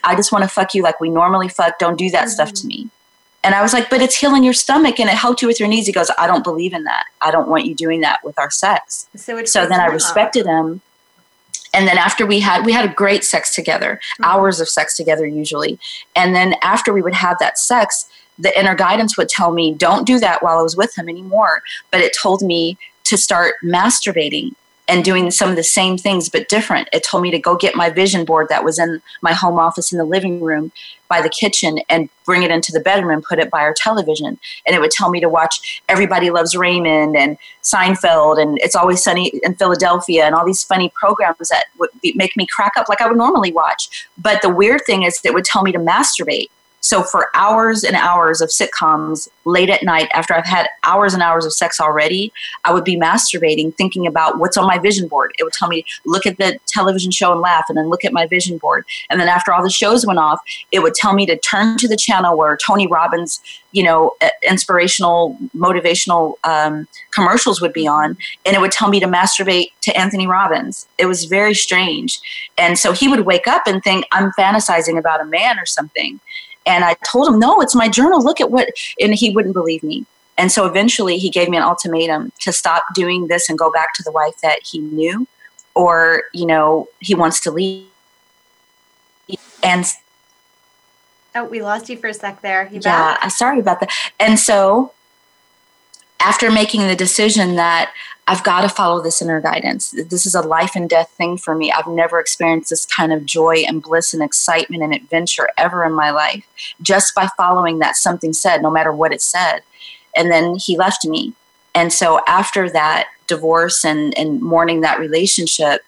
[0.03, 1.79] I just want to fuck you like we normally fuck.
[1.79, 2.31] Don't do that mm-hmm.
[2.31, 2.89] stuff to me.
[3.45, 5.69] And I was like, but it's healing your stomach and it helped you with your
[5.69, 5.87] knees.
[5.87, 7.05] He goes, I don't believe in that.
[7.21, 9.07] I don't want you doing that with our sex.
[9.15, 10.81] So, so then I respected him.
[11.73, 14.23] And then after we had, we had a great sex together, mm-hmm.
[14.23, 15.79] hours of sex together usually.
[16.15, 20.05] And then after we would have that sex, the inner guidance would tell me, don't
[20.05, 21.61] do that while I was with him anymore.
[21.91, 24.55] But it told me to start masturbating
[24.87, 26.89] and doing some of the same things but different.
[26.91, 29.91] It told me to go get my vision board that was in my home office
[29.91, 30.71] in the living room
[31.07, 34.39] by the kitchen and bring it into the bedroom and put it by our television.
[34.65, 39.03] And it would tell me to watch Everybody Loves Raymond and Seinfeld and It's Always
[39.03, 42.89] Sunny in Philadelphia and all these funny programs that would be, make me crack up
[42.89, 44.07] like I would normally watch.
[44.17, 46.49] But the weird thing is, it would tell me to masturbate.
[46.81, 51.21] So for hours and hours of sitcoms late at night, after I've had hours and
[51.21, 52.33] hours of sex already,
[52.65, 55.31] I would be masturbating, thinking about what's on my vision board.
[55.37, 58.13] It would tell me, look at the television show and laugh, and then look at
[58.13, 58.83] my vision board.
[59.09, 60.39] And then after all the shows went off,
[60.71, 63.41] it would tell me to turn to the channel where Tony Robbins,
[63.71, 64.15] you know,
[64.47, 69.95] inspirational, motivational um, commercials would be on, and it would tell me to masturbate to
[69.95, 70.87] Anthony Robbins.
[70.97, 72.19] It was very strange.
[72.57, 76.19] And so he would wake up and think, I'm fantasizing about a man or something.
[76.65, 78.23] And I told him, no, it's my journal.
[78.23, 78.69] Look at what,
[78.99, 80.05] and he wouldn't believe me.
[80.37, 83.93] And so eventually he gave me an ultimatum to stop doing this and go back
[83.95, 85.27] to the wife that he knew,
[85.75, 87.85] or, you know, he wants to leave.
[89.63, 89.85] And
[91.35, 92.67] oh, we lost you for a sec there.
[92.71, 93.31] You yeah, back?
[93.31, 93.89] sorry about that.
[94.19, 94.93] And so
[96.19, 97.93] after making the decision that
[98.31, 99.91] I've got to follow this inner guidance.
[99.91, 101.69] This is a life and death thing for me.
[101.69, 105.91] I've never experienced this kind of joy and bliss and excitement and adventure ever in
[105.91, 106.45] my life
[106.81, 109.63] just by following that something said, no matter what it said.
[110.15, 111.33] And then he left me.
[111.75, 115.81] And so after that divorce and, and mourning that relationship,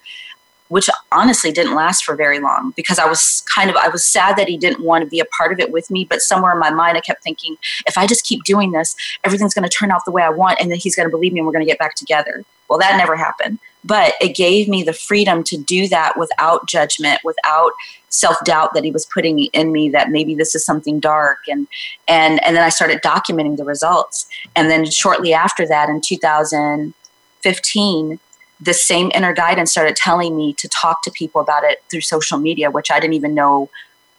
[0.73, 4.38] which honestly didn't last for very long because I was kind of I was sad
[4.38, 6.03] that he didn't want to be a part of it with me.
[6.03, 9.53] But somewhere in my mind, I kept thinking, if I just keep doing this, everything's
[9.53, 11.38] going to turn out the way I want, and then he's going to believe me,
[11.39, 12.43] and we're going to get back together.
[12.69, 13.59] Well, that never happened.
[13.83, 17.73] But it gave me the freedom to do that without judgment, without
[18.09, 21.67] self doubt that he was putting in me that maybe this is something dark, and
[22.07, 24.27] and and then I started documenting the results.
[24.55, 28.19] And then shortly after that, in 2015
[28.63, 32.38] the same inner guidance started telling me to talk to people about it through social
[32.38, 33.69] media, which I didn't even know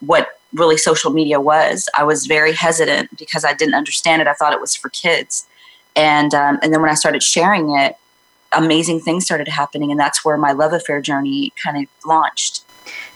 [0.01, 1.89] what really social media was.
[1.97, 4.29] I was very hesitant because I didn't understand it.
[4.29, 5.47] I thought it was for kids,
[5.97, 7.97] and um, and then when I started sharing it,
[8.53, 12.65] amazing things started happening, and that's where my love affair journey kind of launched.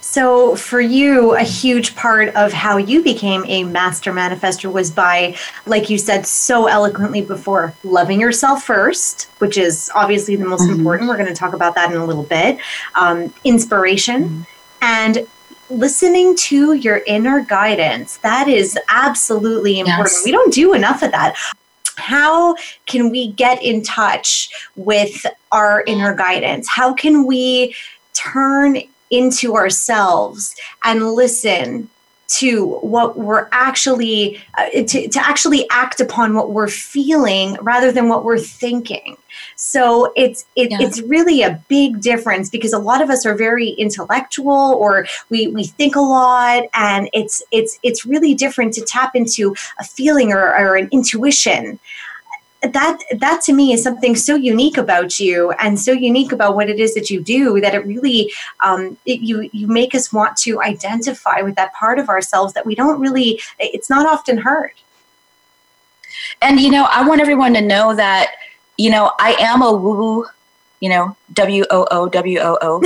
[0.00, 5.37] So, for you, a huge part of how you became a master manifester was by,
[5.66, 10.78] like you said so eloquently before, loving yourself first, which is obviously the most mm-hmm.
[10.78, 11.11] important.
[11.11, 12.59] We're going to talk about that in a little bit.
[12.94, 14.42] Um, inspiration mm-hmm.
[14.81, 15.26] and
[15.68, 18.16] listening to your inner guidance.
[18.18, 20.09] That is absolutely important.
[20.14, 20.24] Yes.
[20.24, 21.37] We don't do enough of that
[21.98, 22.54] how
[22.87, 26.68] can we get in touch with our inner guidance?
[26.68, 27.74] How can we
[28.14, 31.88] turn into ourselves and listen
[32.29, 38.09] to what we're actually uh, to, to actually act upon what we're feeling rather than
[38.09, 39.16] what we're thinking
[39.57, 40.79] so it's it, yeah.
[40.81, 45.49] it's really a big difference because a lot of us are very intellectual or we
[45.49, 50.31] we think a lot and it's it's it's really different to tap into a feeling
[50.31, 51.79] or, or an intuition
[52.62, 56.68] that that to me is something so unique about you and so unique about what
[56.68, 58.33] it is that you do that it really
[58.64, 62.66] um, it, you you make us want to identify with that part of ourselves that
[62.66, 64.73] we don't really it's not often heard.
[66.42, 68.33] And you know i want everyone to know that
[68.77, 70.27] you know i am a woo
[70.81, 72.81] you know w o o w o o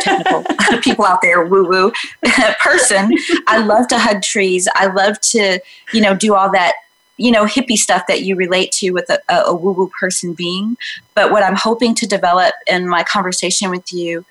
[0.00, 0.44] technical
[0.82, 1.92] people out there woo woo
[2.60, 3.12] person.
[3.46, 4.68] I love to hug trees.
[4.74, 5.60] I love to
[5.92, 6.74] you know do all that
[7.16, 10.76] you know hippie stuff that you relate to with a, a woo woo person being.
[11.14, 14.24] But what I'm hoping to develop in my conversation with you,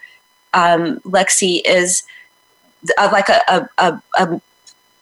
[0.53, 2.03] um, Lexi, is
[2.97, 4.41] uh, like a, a, a, a,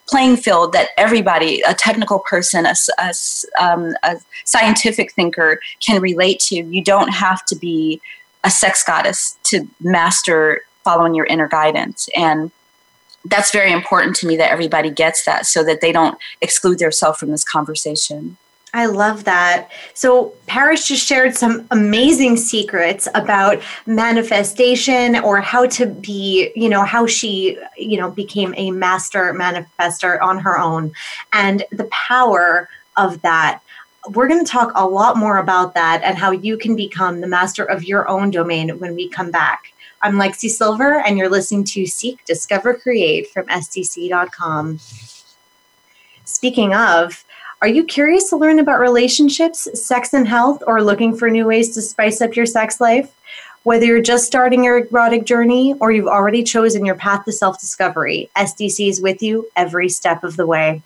[0.07, 3.13] playing field that everybody, a technical person, a, a,
[3.61, 6.55] um, a scientific thinker, can relate to.
[6.55, 8.01] You don't have to be
[8.43, 12.51] a sex goddess to master following your inner guidance and
[13.25, 17.19] that's very important to me that everybody gets that so that they don't exclude themselves
[17.19, 18.37] from this conversation.
[18.75, 19.69] I love that.
[19.93, 26.83] So, Parish just shared some amazing secrets about manifestation or how to be, you know,
[26.83, 30.91] how she, you know, became a master manifester on her own
[31.33, 33.61] and the power of that.
[34.09, 37.27] We're going to talk a lot more about that and how you can become the
[37.27, 39.72] master of your own domain when we come back.
[40.03, 44.79] I'm Lexi Silver, and you're listening to Seek, Discover, Create from SDC.com.
[46.25, 47.23] Speaking of,
[47.61, 51.73] are you curious to learn about relationships, sex, and health, or looking for new ways
[51.75, 53.15] to spice up your sex life?
[53.63, 57.61] Whether you're just starting your erotic journey or you've already chosen your path to self
[57.61, 60.81] discovery, SDC is with you every step of the way.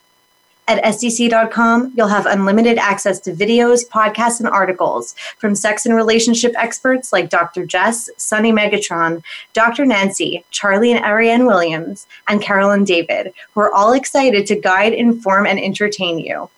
[0.69, 6.53] At SDC.com, you'll have unlimited access to videos, podcasts, and articles from sex and relationship
[6.58, 7.65] experts like Dr.
[7.65, 9.86] Jess, Sunny Megatron, Dr.
[9.86, 14.91] Nancy, Charlie and Ariane Williams, and Carol and David, who are all excited to guide,
[14.91, 16.49] inform, and entertain you.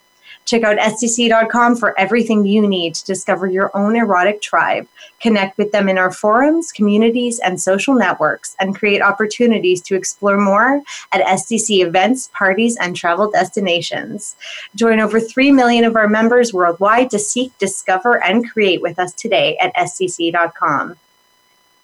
[0.44, 4.88] Check out SDC.com for everything you need to discover your own erotic tribe,
[5.20, 10.38] connect with them in our forums, communities, and social networks, and create opportunities to explore
[10.38, 14.34] more at SDC events, parties, and travel destinations.
[14.74, 19.12] Join over 3 million of our members worldwide to seek, discover, and create with us
[19.12, 20.96] today at SDC.com.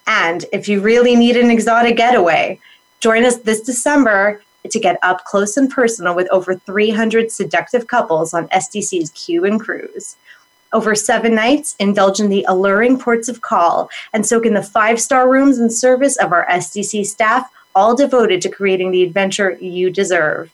[0.06, 2.60] And if you really need an exotic getaway,
[3.00, 8.34] join us this December to get up close and personal with over 300 seductive couples
[8.34, 10.16] on SDC's Cuban cruise.
[10.72, 15.00] Over seven nights, indulge in the alluring ports of call and soak in the five
[15.00, 19.90] star rooms and service of our SDC staff, all devoted to creating the adventure you
[19.90, 20.50] deserve.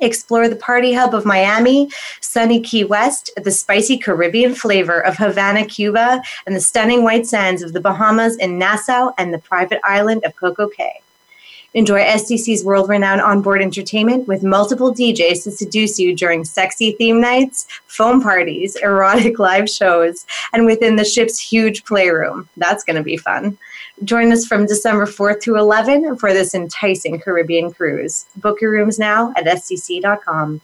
[0.00, 5.66] Explore the party hub of Miami, sunny Key West, the spicy Caribbean flavor of Havana,
[5.66, 10.24] Cuba, and the stunning white sands of the Bahamas in Nassau and the private island
[10.24, 11.00] of Coco Cay.
[11.74, 17.20] Enjoy SDC's world renowned onboard entertainment with multiple DJs to seduce you during sexy theme
[17.20, 22.48] nights, foam parties, erotic live shows, and within the ship's huge playroom.
[22.56, 23.58] That's going to be fun.
[24.04, 28.24] Join us from December 4th to 11 for this enticing Caribbean cruise.
[28.36, 30.62] Book your rooms now at SDC.com.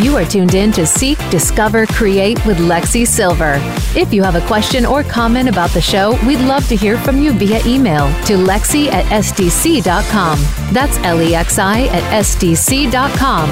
[0.00, 3.56] You are tuned in to Seek, Discover, Create with Lexi Silver.
[3.94, 7.20] If you have a question or comment about the show, we'd love to hear from
[7.20, 10.38] you via email to lexi at sdc.com.
[10.72, 13.50] That's L E X I at sdc.com.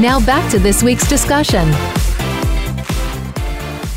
[0.00, 1.70] Now back to this week's discussion.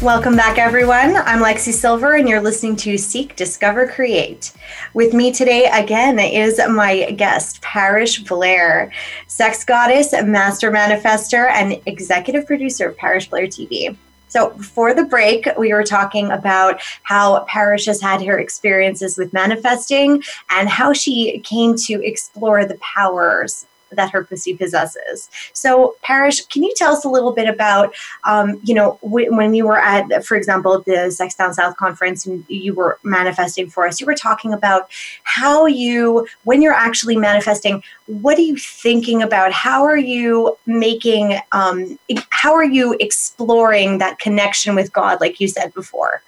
[0.04, 1.16] Welcome back, everyone.
[1.16, 4.52] I'm Lexi Silver, and you're listening to Seek, Discover, Create.
[4.94, 8.92] With me today, again, is my guest, Parish Blair,
[9.28, 13.96] sex goddess, master manifester, and executive producer of Parish Blair TV.
[14.28, 19.32] So, before the break, we were talking about how Parish has had her experiences with
[19.32, 25.30] manifesting and how she came to explore the powers that her pussy possesses.
[25.54, 29.54] So, Parish, can you tell us a little bit about, um, you know, w- when
[29.54, 33.88] you were at, for example, the Sex Down South conference and you were manifesting for
[33.88, 34.90] us, you were talking about
[35.24, 39.52] how you, when you're actually manifesting, what are you thinking about?
[39.52, 41.98] How are you making, um,
[42.30, 46.22] how are you exploring that connection with God, like you said before?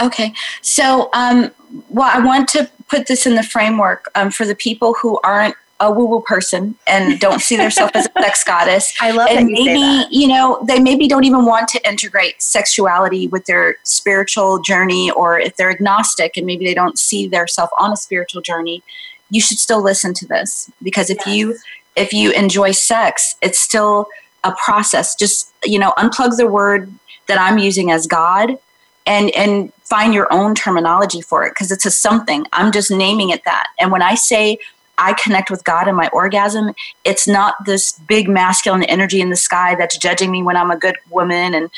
[0.00, 0.34] Okay.
[0.62, 1.50] So, um,
[1.88, 5.54] well, I want to put this in the framework um, for the people who aren't
[5.82, 8.94] a woo woo person and don't see themselves as a sex goddess.
[9.00, 13.26] I love and you maybe you know they maybe don't even want to integrate sexuality
[13.26, 17.92] with their spiritual journey, or if they're agnostic and maybe they don't see themselves on
[17.92, 18.82] a spiritual journey.
[19.30, 21.58] You should still listen to this because if you
[21.96, 24.06] if you enjoy sex, it's still
[24.44, 25.16] a process.
[25.16, 26.92] Just you know, unplug the word
[27.26, 28.56] that I'm using as God
[29.04, 32.46] and and find your own terminology for it because it's a something.
[32.52, 33.66] I'm just naming it that.
[33.80, 34.58] And when I say
[34.98, 36.72] I connect with God in my orgasm,
[37.04, 40.76] it's not this big masculine energy in the sky that's judging me when I'm a
[40.76, 41.70] good woman and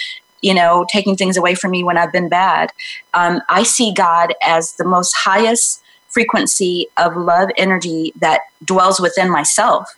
[0.42, 2.72] you know taking things away from me when I've been bad.
[3.14, 9.31] Um, I see God as the most highest frequency of love energy that dwells within
[9.31, 9.96] myself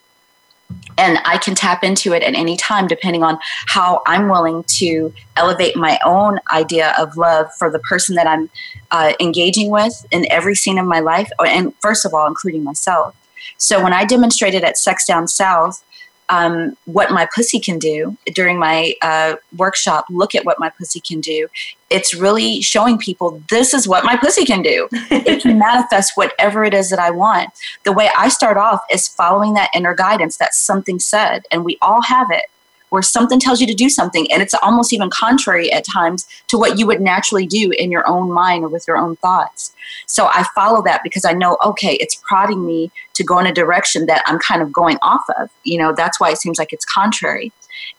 [0.99, 5.13] and I can tap into it at any time, depending on how I'm willing to
[5.37, 8.51] elevate my own idea of love for the person that I'm
[8.91, 13.15] uh, engaging with in every scene of my life, and first of all, including myself.
[13.59, 15.85] So when I demonstrated at Sex Down South,
[16.29, 21.01] um, what my pussy can do during my uh, workshop, look at what my pussy
[21.01, 21.49] can do.
[21.89, 24.89] It's really showing people this is what my pussy can do.
[24.93, 27.51] it can manifest whatever it is that I want.
[27.85, 31.79] The way I start off is following that inner guidance that something said, and we
[31.81, 32.47] all have it
[32.91, 36.59] where something tells you to do something and it's almost even contrary at times to
[36.59, 39.75] what you would naturally do in your own mind or with your own thoughts.
[40.07, 43.53] So I follow that because I know, okay, it's prodding me to go in a
[43.53, 45.51] direction that I'm kind of going off of.
[45.65, 47.53] You know, that's why it seems like it's contrary.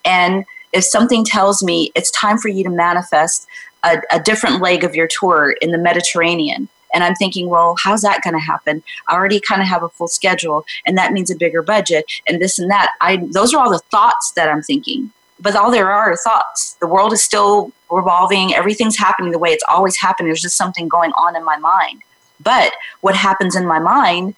[0.06, 3.48] And if something tells me it's time for you to manifest
[3.84, 8.02] a, a different leg of your tour in the Mediterranean, and I'm thinking, well, how's
[8.02, 8.84] that going to happen?
[9.08, 12.42] I already kind of have a full schedule, and that means a bigger budget, and
[12.42, 12.90] this and that.
[13.02, 16.74] I those are all the thoughts that I'm thinking, but all there are are thoughts.
[16.80, 18.54] The world is still revolving.
[18.54, 20.28] Everything's happening the way it's always happened.
[20.28, 22.02] There's just something going on in my mind.
[22.40, 24.36] But what happens in my mind?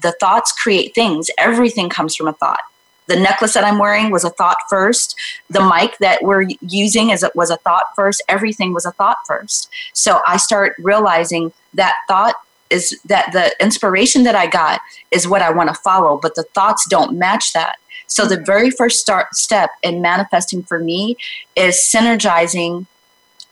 [0.00, 1.28] The thoughts create things.
[1.38, 2.60] Everything comes from a thought
[3.08, 5.18] the necklace that I'm wearing was a thought first.
[5.50, 8.22] The mic that we're using is was a thought first.
[8.28, 9.70] Everything was a thought first.
[9.94, 12.36] So I start realizing that thought
[12.70, 14.80] is that the inspiration that I got
[15.10, 17.78] is what I want to follow, but the thoughts don't match that.
[18.06, 21.16] So the very first start step in manifesting for me
[21.56, 22.86] is synergizing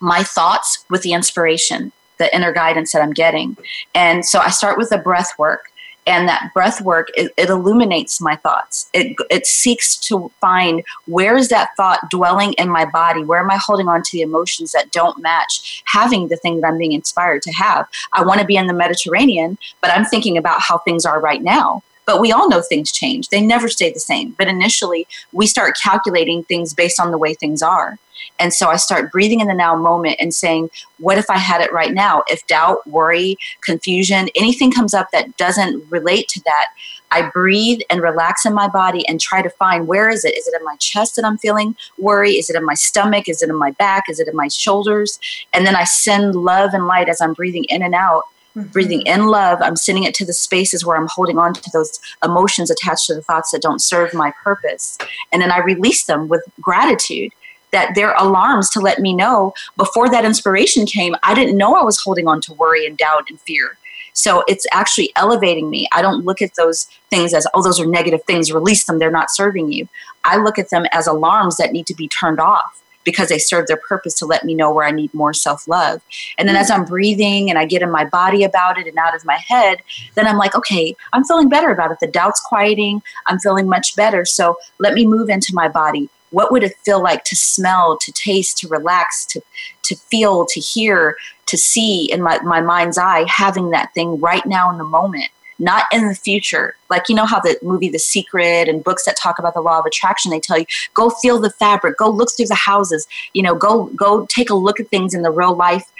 [0.01, 3.57] my thoughts with the inspiration, the inner guidance that I'm getting.
[3.95, 5.71] And so I start with the breath work
[6.07, 8.89] and that breath work it, it, illuminates my thoughts.
[8.93, 13.25] It, it seeks to find where is that thought dwelling in my body?
[13.25, 16.69] Where am i holding on to the emotions that don't match having the thing that
[16.69, 17.89] i'm being inspired to have?
[18.13, 21.43] I want to be in the mediterranean but i'm thinking about how things are right
[21.43, 21.83] now.
[22.05, 23.31] But we all know things change.
[23.31, 24.37] They never stay the same.
[24.39, 27.99] But initially we start calculating things based on the way things are
[28.39, 31.61] and so I start breathing in the now moment and saying, what if I had
[31.61, 32.22] it right now?
[32.28, 36.68] If doubt, worry, confusion, anything comes up that doesn't relate to that,
[37.11, 40.37] I breathe and relax in my body and try to find where is it?
[40.37, 42.32] Is it in my chest that I'm feeling worry?
[42.32, 43.28] Is it in my stomach?
[43.28, 44.05] Is it in my back?
[44.09, 45.18] Is it in my shoulders?
[45.53, 48.24] And then I send love and light as I'm breathing in and out.
[48.57, 48.70] Mm-hmm.
[48.70, 52.01] Breathing in love, I'm sending it to the spaces where I'm holding on to those
[52.24, 54.99] emotions attached to the thoughts that don't serve my purpose.
[55.30, 57.32] And then I release them with gratitude
[57.73, 61.83] that they're alarms to let me know before that inspiration came, I didn't know I
[61.83, 63.77] was holding on to worry and doubt and fear.
[64.12, 65.87] So it's actually elevating me.
[65.93, 69.11] I don't look at those things as, oh, those are negative things, release them, they're
[69.11, 69.89] not serving you.
[70.25, 73.67] I look at them as alarms that need to be turned off because they serve
[73.67, 76.03] their purpose to let me know where I need more self love.
[76.39, 79.14] And then as I'm breathing and I get in my body about it and out
[79.14, 79.79] of my head,
[80.14, 81.99] then I'm like, okay, I'm feeling better about it.
[82.01, 83.03] The doubt's quieting.
[83.27, 84.25] I'm feeling much better.
[84.25, 88.12] So let me move into my body what would it feel like to smell to
[88.12, 89.41] taste to relax to
[89.82, 91.16] to feel to hear
[91.47, 95.30] to see in my, my mind's eye having that thing right now in the moment
[95.59, 96.76] not in the future.
[96.91, 99.78] Like you know how the movie the secret and books that talk about the law
[99.78, 103.43] of attraction they tell you go feel the fabric go look through the houses you
[103.43, 105.91] know go go take a look at things in the real life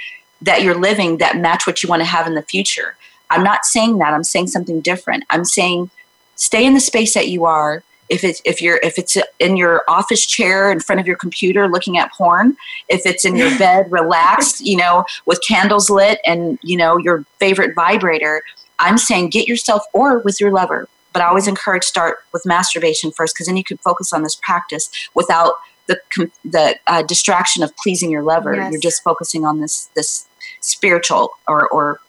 [0.43, 2.97] that you're living that match what you want to have in the future.
[3.31, 4.13] I'm not saying that.
[4.13, 5.25] I'm saying something different.
[5.31, 5.89] I'm saying
[6.35, 9.83] stay in the space that you are if it's if you're if it's in your
[9.89, 12.57] office chair in front of your computer looking at porn
[12.89, 17.25] if it's in your bed relaxed you know with candles lit and you know your
[17.39, 18.43] favorite vibrator
[18.79, 20.89] i'm saying get yourself or with your lover.
[21.13, 24.35] But i always encourage start with masturbation first because then you can focus on this
[24.35, 25.55] practice without
[25.87, 26.01] the
[26.45, 28.55] the uh, distraction of pleasing your lover.
[28.55, 28.73] Yes.
[28.73, 30.27] you're just focusing on this this
[30.61, 32.01] spiritual or or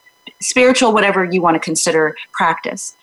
[0.42, 2.96] spiritual whatever you want to consider practice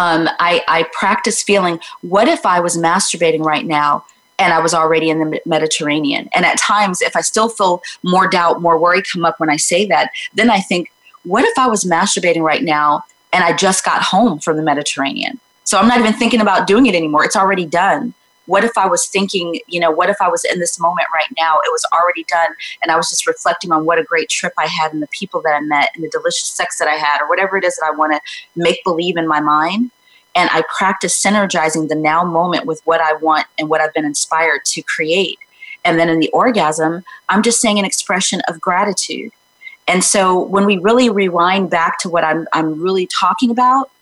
[0.00, 4.02] um, I, I practice feeling, what if I was masturbating right now
[4.38, 6.30] and I was already in the Mediterranean?
[6.34, 9.56] And at times, if I still feel more doubt, more worry come up when I
[9.56, 10.90] say that, then I think,
[11.24, 15.38] what if I was masturbating right now and I just got home from the Mediterranean?
[15.64, 17.22] So I'm not even thinking about doing it anymore.
[17.22, 18.14] It's already done
[18.50, 21.32] what if I was thinking, you know, what if I was in this moment right
[21.38, 21.58] now?
[21.64, 22.48] It was already done.
[22.82, 25.40] And I was just reflecting on what a great trip I had and the people
[25.42, 27.86] that I met and the delicious sex that I had or whatever it is that
[27.86, 28.20] I want to
[28.56, 29.92] make believe in my mind.
[30.34, 34.04] And I practice synergizing the now moment with what I want and what I've been
[34.04, 35.38] inspired to create.
[35.84, 39.30] And then in the orgasm, I'm just saying an expression of gratitude.
[39.86, 43.92] And so when we really rewind back to what I'm, I'm really talking about,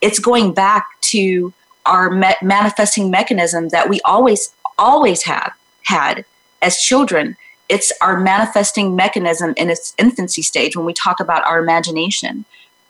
[0.00, 1.52] it's going back to
[1.86, 5.52] our manifesting mechanism that we always always have
[5.84, 6.24] had
[6.60, 7.36] as children.
[7.68, 12.44] It's our manifesting mechanism in its infancy stage when we talk about our imagination.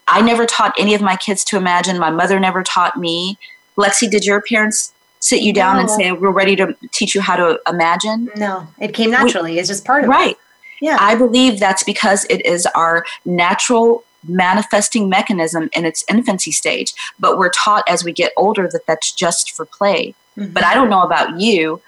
[0.09, 1.99] I never taught any of my kids to imagine.
[1.99, 3.39] My mother never taught me.
[3.77, 5.81] Lexi did your parents sit you down no.
[5.81, 8.29] and say we're ready to teach you how to imagine?
[8.37, 8.67] No.
[8.81, 9.53] It came naturally.
[9.53, 10.13] We, it's just part of it.
[10.13, 10.37] right.
[10.81, 10.97] Yeah.
[10.99, 16.95] I believe that's because it is our natural manifesting mechanism in its infancy stage.
[17.19, 20.15] But we're taught as we get older that that's just for play.
[20.37, 20.53] Mm-hmm.
[20.53, 21.81] But I don't know about you.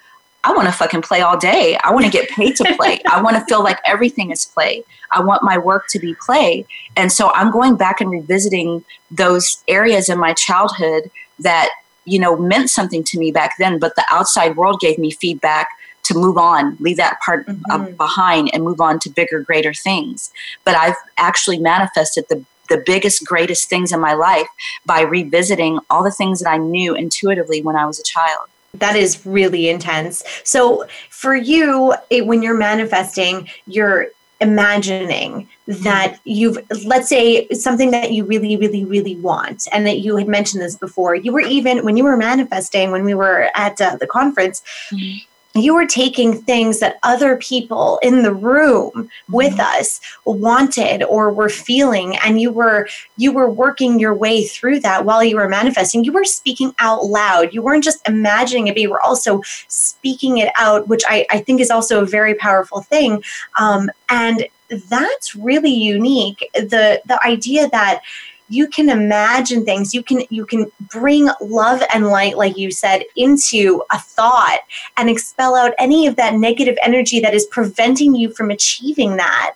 [0.45, 1.79] I want to fucking play all day.
[1.83, 3.01] I want to get paid to play.
[3.11, 4.85] I want to feel like everything is play.
[5.11, 6.67] I want my work to be play.
[6.97, 11.71] And so I'm going back and revisiting those areas in my childhood that,
[12.05, 15.69] you know, meant something to me back then, but the outside world gave me feedback
[16.05, 17.97] to move on, leave that part uh, mm-hmm.
[17.97, 20.33] behind, and move on to bigger, greater things.
[20.65, 24.47] But I've actually manifested the the biggest, greatest things in my life
[24.87, 28.49] by revisiting all the things that I knew intuitively when I was a child.
[28.73, 30.25] That is really intense.
[30.45, 34.09] So, for you, it, when you're manifesting, you're
[34.41, 40.17] imagining that you've let's say something that you really really really want and that you
[40.17, 43.81] had mentioned this before you were even when you were manifesting when we were at
[43.81, 45.19] uh, the conference mm-hmm
[45.55, 49.81] you were taking things that other people in the room with mm-hmm.
[49.81, 55.05] us wanted or were feeling and you were you were working your way through that
[55.05, 58.81] while you were manifesting you were speaking out loud you weren't just imagining it but
[58.81, 62.81] you were also speaking it out which i, I think is also a very powerful
[62.81, 63.23] thing
[63.59, 64.47] um, and
[64.89, 66.49] that's really unique.
[66.55, 68.01] The the idea that
[68.49, 69.95] you can imagine things.
[69.95, 74.61] You can you can bring love and light like you said into a thought
[74.97, 79.55] and expel out any of that negative energy that is preventing you from achieving that.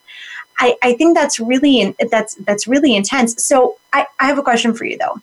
[0.61, 3.43] I, I think that's really that's that's really intense.
[3.45, 5.21] So I, I have a question for you though.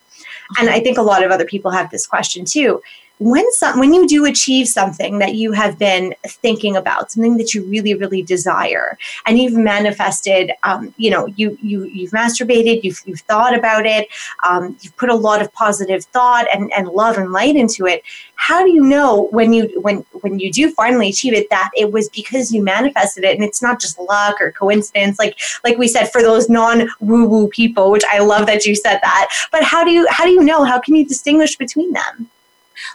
[0.59, 2.79] And i think a lot of other people have this question too
[3.19, 7.53] when some, when you do achieve something that you have been thinking about, something that
[7.53, 13.01] you really really desire, and you've manifested, um, you know, you you you've masturbated, you've
[13.05, 14.07] you've thought about it,
[14.47, 18.03] um, you've put a lot of positive thought and, and love and light into it.
[18.35, 21.91] How do you know when you when when you do finally achieve it that it
[21.91, 25.87] was because you manifested it, and it's not just luck or coincidence, like like we
[25.87, 29.29] said for those non woo woo people, which I love that you said that.
[29.53, 30.65] But how do you how do you know?
[30.65, 32.29] How can you distinguish between them?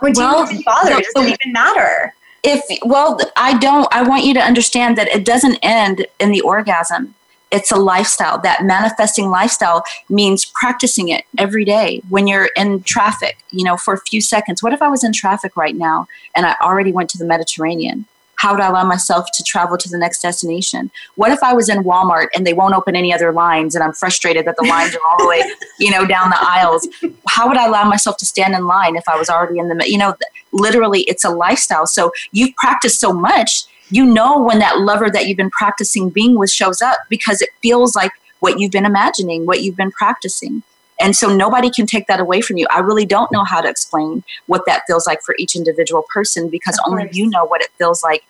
[0.00, 0.90] Or do well, you even bother?
[0.90, 2.14] Does it even matter?
[2.42, 3.86] If well, I don't.
[3.92, 7.14] I want you to understand that it doesn't end in the orgasm.
[7.50, 8.38] It's a lifestyle.
[8.38, 12.00] That manifesting lifestyle means practicing it every day.
[12.08, 14.62] When you're in traffic, you know, for a few seconds.
[14.62, 18.06] What if I was in traffic right now and I already went to the Mediterranean?
[18.40, 20.90] How would I allow myself to travel to the next destination?
[21.16, 23.92] What if I was in Walmart and they won't open any other lines and I'm
[23.92, 25.42] frustrated that the lines are all the way,
[25.78, 26.88] you know, down the aisles?
[27.28, 29.84] How would I allow myself to stand in line if I was already in the,
[29.86, 30.16] you know,
[30.52, 31.86] literally it's a lifestyle.
[31.86, 36.38] So you've practiced so much, you know, when that lover that you've been practicing being
[36.38, 40.62] with shows up because it feels like what you've been imagining, what you've been practicing.
[41.00, 42.66] And so nobody can take that away from you.
[42.70, 46.48] I really don't know how to explain what that feels like for each individual person
[46.48, 48.22] because only you know what it feels like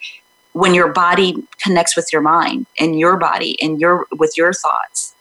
[0.52, 5.14] when your body connects with your mind and your body and your with your thoughts.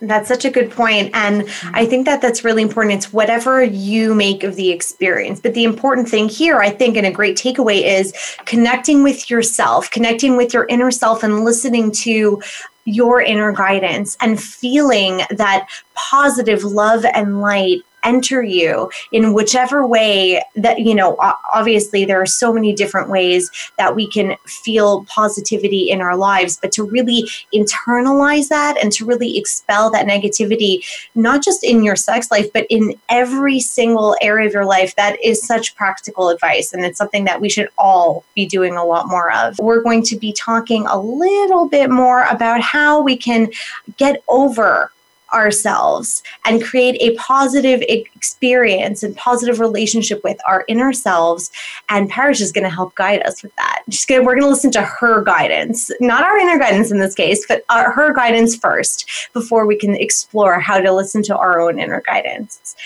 [0.00, 1.10] That's such a good point.
[1.12, 2.94] And I think that that's really important.
[2.94, 5.40] It's whatever you make of the experience.
[5.40, 8.14] But the important thing here, I think, and a great takeaway is
[8.44, 12.40] connecting with yourself, connecting with your inner self, and listening to
[12.88, 20.42] your inner guidance and feeling that positive love and light enter you in whichever way
[20.56, 21.16] that you know
[21.52, 26.58] obviously there are so many different ways that we can feel positivity in our lives
[26.62, 27.20] but to really
[27.54, 30.84] internalize that and to really expel that negativity
[31.14, 35.22] not just in your sex life but in every single area of your life that
[35.22, 39.08] is such practical advice and it's something that we should all be doing a lot
[39.08, 39.58] more of.
[39.58, 43.50] We're going to be talking a little bit more about how we can
[43.96, 44.92] get over
[45.32, 51.50] ourselves and create a positive experience and positive relationship with our inner selves.
[51.88, 53.82] And Parish is going to help guide us with that.
[53.90, 57.14] She's gonna, we're going to listen to her guidance not our inner guidance in this
[57.14, 61.60] case but our, her guidance first before we can explore how to listen to our
[61.60, 62.76] own inner guidance.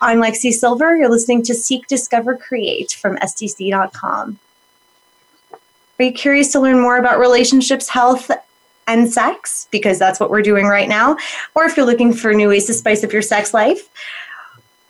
[0.00, 0.96] I'm lexi silver.
[0.96, 4.38] You're listening to seek discover create from sdc.com
[5.98, 8.30] are you curious to learn more about relationships health
[8.88, 11.16] and sex, because that's what we're doing right now,
[11.54, 13.88] or if you're looking for new ways to spice up your sex life.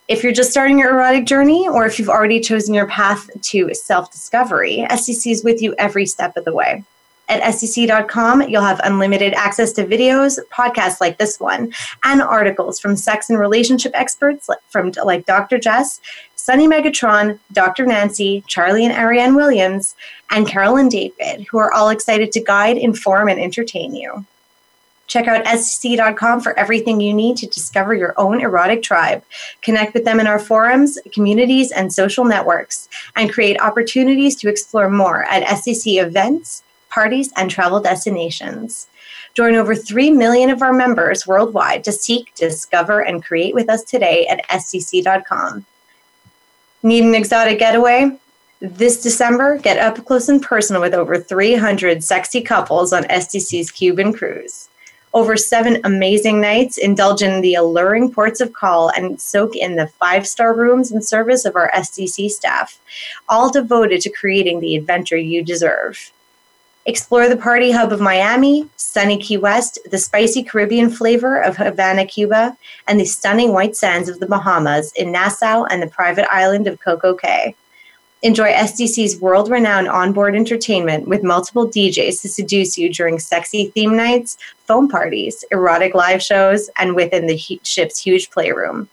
[0.07, 3.71] If you're just starting your erotic journey, or if you've already chosen your path to
[3.75, 6.83] self discovery, SDC is with you every step of the way.
[7.29, 11.71] At SDC.com, you'll have unlimited access to videos, podcasts like this one,
[12.03, 15.59] and articles from sex and relationship experts from like Dr.
[15.59, 16.01] Jess,
[16.35, 17.85] Sunny Megatron, Dr.
[17.85, 19.95] Nancy, Charlie and Ariane Williams,
[20.31, 24.25] and Carol and David, who are all excited to guide, inform, and entertain you.
[25.05, 29.23] Check out SDC.com for everything you need to discover your own erotic tribe.
[29.61, 34.89] Connect with them in our forums, communities, and social networks, and create opportunities to explore
[34.89, 38.87] more at SDC events, parties, and travel destinations.
[39.33, 43.83] Join over 3 million of our members worldwide to seek, discover, and create with us
[43.83, 45.65] today at sdc.com.
[46.83, 48.17] Need an exotic getaway?
[48.61, 54.11] This December, get up close and personal with over 300 sexy couples on SDC's Cuban
[54.11, 54.69] cruise.
[55.13, 59.87] Over seven amazing nights, indulge in the alluring ports of call and soak in the
[59.87, 62.79] five star rooms and service of our SDC staff,
[63.27, 66.11] all devoted to creating the adventure you deserve.
[66.89, 72.03] Explore the party hub of Miami, sunny Key West, the spicy Caribbean flavor of Havana,
[72.03, 76.65] Cuba, and the stunning white sands of the Bahamas in Nassau and the private island
[76.65, 77.53] of Coco Cay.
[78.23, 83.95] Enjoy SDC's world renowned onboard entertainment with multiple DJs to seduce you during sexy theme
[83.95, 88.89] nights, foam parties, erotic live shows, and within the ship's huge playroom.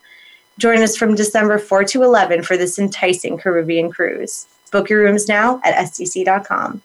[0.59, 4.47] Join us from December 4 to 11 for this enticing Caribbean cruise.
[4.71, 6.83] Book your rooms now at SDC.com.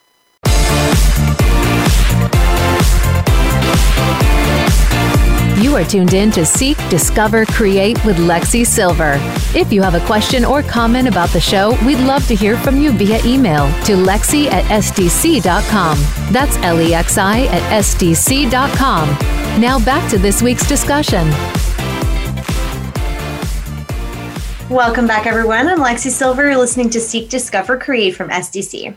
[5.62, 9.14] You are tuned in to Seek, Discover, Create with Lexi Silver.
[9.54, 12.78] If you have a question or comment about the show, we'd love to hear from
[12.78, 15.98] you via email to lexi at sdc.com.
[16.32, 19.08] That's L E X I at sdc.com.
[19.60, 21.30] Now back to this week's discussion.
[24.68, 25.68] Welcome back, everyone.
[25.68, 26.44] I'm Lexi Silver.
[26.50, 28.94] You're listening to Seek, Discover, Create from SDC.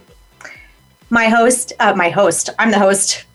[1.10, 3.26] My host, uh, my host, I'm the host.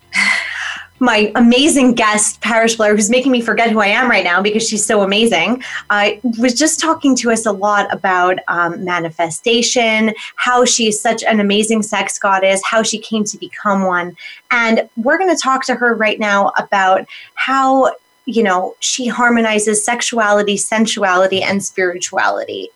[1.00, 4.66] My amazing guest, Parish Blair, who's making me forget who I am right now because
[4.66, 10.64] she's so amazing, uh, was just talking to us a lot about um, manifestation, how
[10.64, 14.16] she is such an amazing sex goddess, how she came to become one.
[14.50, 17.92] And we're going to talk to her right now about how
[18.26, 22.70] you know, she harmonizes sexuality, sensuality, and spirituality.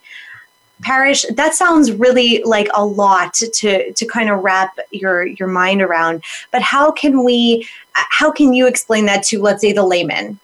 [0.84, 5.80] Parish, that sounds really like a lot to to kind of wrap your your mind
[5.80, 6.22] around.
[6.52, 10.38] But how can we how can you explain that to let's say the layman?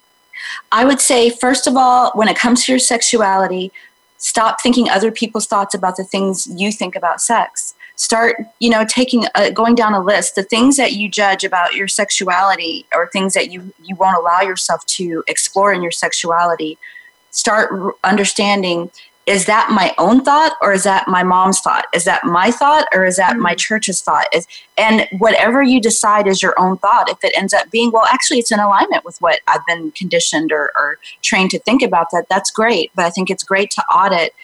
[0.73, 3.71] I would say first of all, when it comes to your sexuality,
[4.17, 8.83] stop thinking other people's thoughts about the things you think about sex start you know
[8.89, 13.09] taking a, going down a list the things that you judge about your sexuality or
[13.09, 16.79] things that you you won't allow yourself to explore in your sexuality
[17.31, 18.91] start understanding
[19.31, 22.87] is that my own thought or is that my mom's thought is that my thought
[22.93, 23.43] or is that mm-hmm.
[23.43, 27.55] my church's thought is, and whatever you decide is your own thought if it ends
[27.55, 31.51] up being well actually it's in alignment with what i've been conditioned or, or trained
[31.51, 34.35] to think about that that's great but i think it's great to audit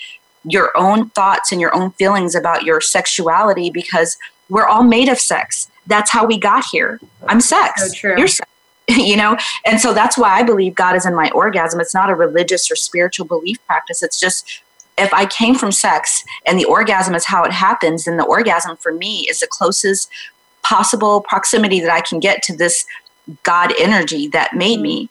[0.46, 4.16] your own thoughts and your own feelings about your sexuality because
[4.48, 5.68] we're all made of sex.
[5.86, 7.00] That's how we got here.
[7.26, 8.00] I'm sex.
[8.00, 8.16] So.
[8.16, 8.50] You're sex.
[8.88, 12.08] you know and so that's why i believe god is in my orgasm it's not
[12.08, 14.62] a religious or spiritual belief practice it's just
[14.98, 18.76] if i came from sex and the orgasm is how it happens then the orgasm
[18.76, 20.10] for me is the closest
[20.62, 22.86] possible proximity that i can get to this
[23.42, 25.08] god energy that made me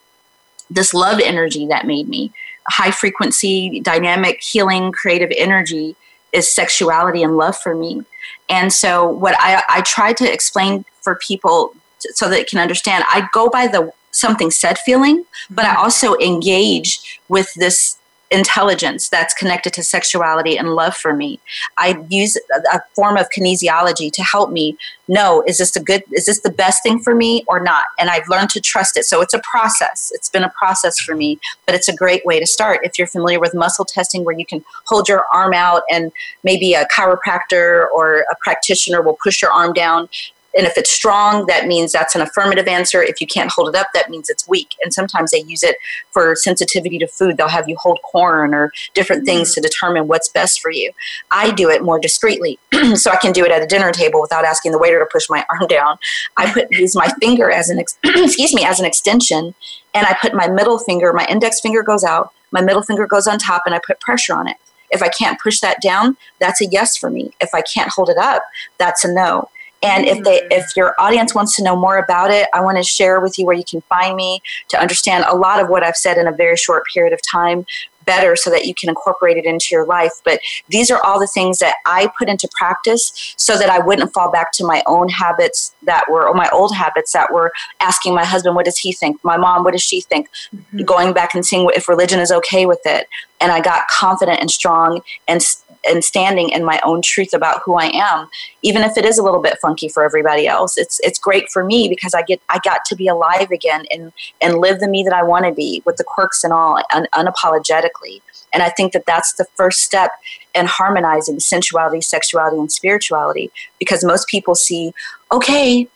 [0.69, 2.31] this love energy that made me
[2.67, 5.95] high frequency, dynamic, healing, creative energy
[6.33, 8.03] is sexuality and love for me.
[8.49, 13.03] And so, what I, I try to explain for people so that they can understand,
[13.09, 15.83] I go by the something said feeling, but I mm-hmm.
[15.83, 17.97] also engage with this
[18.31, 21.39] intelligence that's connected to sexuality and love for me.
[21.77, 22.37] I use
[22.71, 26.49] a, form of kinesiology to help me know is this a good is this the
[26.49, 27.85] best thing for me or not?
[27.99, 29.05] And I've learned to trust it.
[29.05, 30.11] So it's a process.
[30.15, 32.79] It's been a process for me, but it's a great way to start.
[32.83, 36.11] If you're familiar with muscle testing where you can hold your arm out and
[36.43, 40.09] maybe a chiropractor or a practitioner will push your arm down
[40.55, 43.03] and if it's strong, that means that's an affirmative answer.
[43.03, 44.75] If you can't hold it up, that means it's weak.
[44.83, 45.77] And sometimes they use it
[46.11, 47.35] for sensitivity to food.
[47.35, 49.55] They'll have you hold corn or different things mm.
[49.55, 50.91] to determine what's best for you.
[51.31, 52.57] I do it more discreetly,
[52.95, 55.29] so I can do it at a dinner table without asking the waiter to push
[55.29, 55.97] my arm down.
[56.37, 59.53] I put use my finger as an ex- excuse me as an extension,
[59.93, 61.11] and I put my middle finger.
[61.11, 62.31] My index finger goes out.
[62.51, 64.57] My middle finger goes on top, and I put pressure on it.
[64.91, 67.31] If I can't push that down, that's a yes for me.
[67.41, 68.43] If I can't hold it up,
[68.77, 69.49] that's a no.
[69.85, 72.83] And if they if your audience wants to know more about it, I want to
[72.83, 75.95] share with you where you can find me to understand a lot of what I've
[75.95, 77.65] said in a very short period of time
[78.05, 80.11] better so that you can incorporate it into your life.
[80.23, 84.13] But these are all the things that I put into practice so that I wouldn't
[84.13, 88.13] fall back to my own habits that were, or my old habits that were asking
[88.13, 89.23] my husband, what does he think?
[89.23, 90.29] My mom, what does she think?
[90.55, 90.83] Mm-hmm.
[90.83, 93.07] Going back and seeing if religion is okay with it.
[93.41, 95.41] And I got confident and strong and
[95.87, 98.27] and standing in my own truth about who I am,
[98.63, 100.77] even if it is a little bit funky for everybody else.
[100.77, 104.11] It's it's great for me because I get I got to be alive again and
[104.41, 107.07] and live the me that I want to be with the quirks and all un,
[107.13, 108.21] unapologetically.
[108.53, 110.11] And I think that that's the first step
[110.53, 114.93] in harmonizing sensuality, sexuality, and spirituality because most people see,
[115.31, 115.89] okay,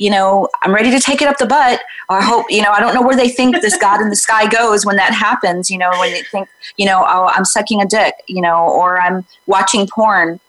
[0.00, 1.82] you know, I'm ready to take it up the butt.
[2.08, 4.48] I hope, you know, I don't know where they think this God in the sky
[4.48, 6.48] goes when that happens, you know, when they think,
[6.78, 10.40] you know, oh, I'm sucking a dick, you know, or I'm watching porn.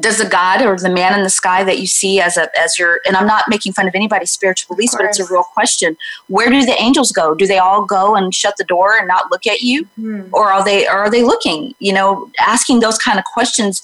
[0.00, 2.78] Does the God or the man in the sky that you see as a as
[2.78, 5.96] your and I'm not making fun of anybody's spiritual beliefs, but it's a real question.
[6.26, 7.34] Where do the angels go?
[7.34, 9.84] Do they all go and shut the door and not look at you?
[9.98, 10.34] Mm-hmm.
[10.34, 11.74] Or are they or are they looking?
[11.78, 13.80] You know, asking those kind of questions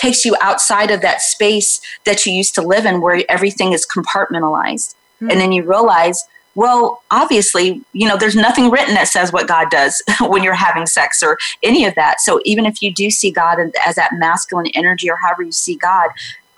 [0.00, 3.86] takes you outside of that space that you used to live in where everything is
[3.86, 4.94] compartmentalized.
[5.16, 5.30] Mm-hmm.
[5.30, 6.24] And then you realize,
[6.54, 10.86] well, obviously, you know, there's nothing written that says what God does when you're having
[10.86, 12.20] sex or any of that.
[12.20, 15.76] So even if you do see God as that masculine energy or however you see
[15.76, 16.08] God,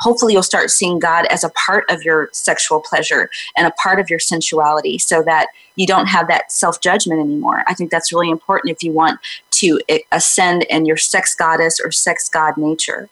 [0.01, 4.01] hopefully you'll start seeing God as a part of your sexual pleasure and a part
[4.01, 7.63] of your sensuality so that you don't have that self judgment anymore.
[7.67, 9.21] I think that's really important if you want
[9.53, 9.81] to
[10.11, 13.09] ascend in your sex goddess or sex god nature.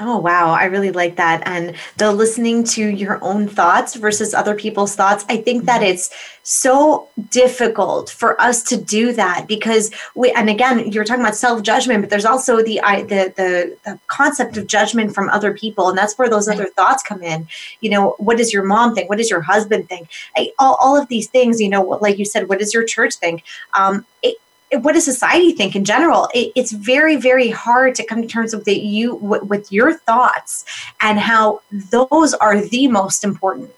[0.00, 0.52] Oh, wow.
[0.52, 1.42] I really like that.
[1.44, 5.24] And the listening to your own thoughts versus other people's thoughts.
[5.28, 5.90] I think that mm-hmm.
[5.90, 6.10] it's
[6.44, 11.62] so difficult for us to do that because we, and again, you're talking about self
[11.62, 15.88] judgment, but there's also the, the, the, the, concept of judgment from other people.
[15.88, 17.48] And that's where those other thoughts come in.
[17.80, 19.08] You know, what does your mom think?
[19.08, 20.10] What does your husband think?
[20.36, 23.16] I, all, all of these things, you know, like you said, what does your church
[23.16, 23.42] think?
[23.74, 24.36] Um, it,
[24.72, 26.28] what does society think in general?
[26.34, 30.64] It, it's very very hard to come to terms with that you with your thoughts
[31.00, 33.70] and how those are the most important.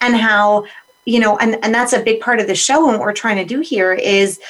[0.00, 0.66] And how
[1.04, 3.36] you know and and that's a big part of the show and what we're trying
[3.36, 4.40] to do here is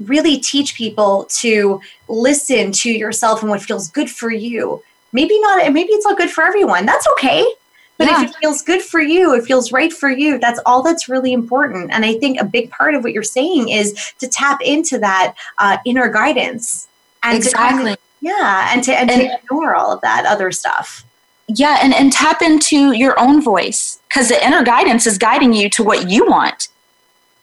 [0.00, 4.82] really teach people to listen to yourself and what feels good for you.
[5.12, 6.86] Maybe not maybe it's not good for everyone.
[6.86, 7.44] That's okay
[7.96, 8.22] but yeah.
[8.22, 11.32] if it feels good for you, it feels right for you, that's all that's really
[11.32, 11.92] important.
[11.92, 15.34] And I think a big part of what you're saying is to tap into that
[15.58, 16.88] uh, inner guidance.
[17.22, 17.92] And exactly.
[17.92, 18.70] Of, yeah.
[18.72, 21.04] And to, and, and to ignore all of that other stuff.
[21.46, 21.78] Yeah.
[21.82, 25.84] And, and tap into your own voice because the inner guidance is guiding you to
[25.84, 26.68] what you want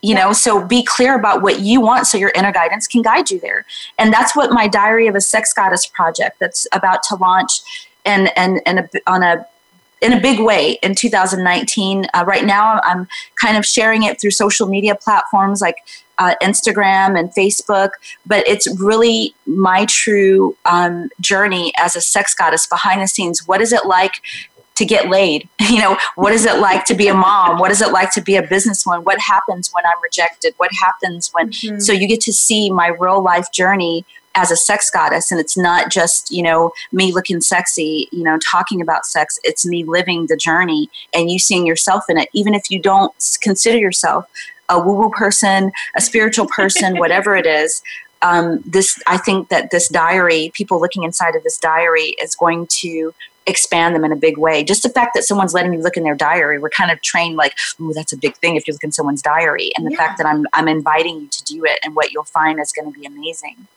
[0.03, 3.29] you know so be clear about what you want so your inner guidance can guide
[3.29, 3.65] you there
[3.99, 7.61] and that's what my diary of a sex goddess project that's about to launch
[8.03, 9.45] and and and a, on a
[10.01, 12.05] in a big way in 2019.
[12.13, 13.07] Uh, right now, I'm
[13.39, 15.77] kind of sharing it through social media platforms like
[16.17, 17.91] uh, Instagram and Facebook,
[18.25, 23.47] but it's really my true um, journey as a sex goddess behind the scenes.
[23.47, 24.15] What is it like
[24.75, 25.47] to get laid?
[25.71, 27.57] You know, what is it like to be a mom?
[27.57, 29.05] What is it like to be a businesswoman?
[29.05, 30.53] What happens when I'm rejected?
[30.57, 31.51] What happens when?
[31.51, 31.79] Mm-hmm.
[31.79, 34.05] So you get to see my real life journey
[34.35, 38.37] as a sex goddess and it's not just you know me looking sexy you know
[38.49, 42.53] talking about sex it's me living the journey and you seeing yourself in it even
[42.53, 44.25] if you don't consider yourself
[44.69, 47.81] a woo woo person a spiritual person whatever it is
[48.21, 52.67] um, this i think that this diary people looking inside of this diary is going
[52.67, 53.13] to
[53.47, 54.63] expand them in a big way.
[54.63, 57.37] Just the fact that someone's letting you look in their diary, we're kind of trained
[57.37, 59.71] like, oh, that's a big thing if you look in someone's diary.
[59.75, 59.97] And the yeah.
[59.97, 62.91] fact that I'm I'm inviting you to do it and what you'll find is going
[62.91, 63.67] to be amazing.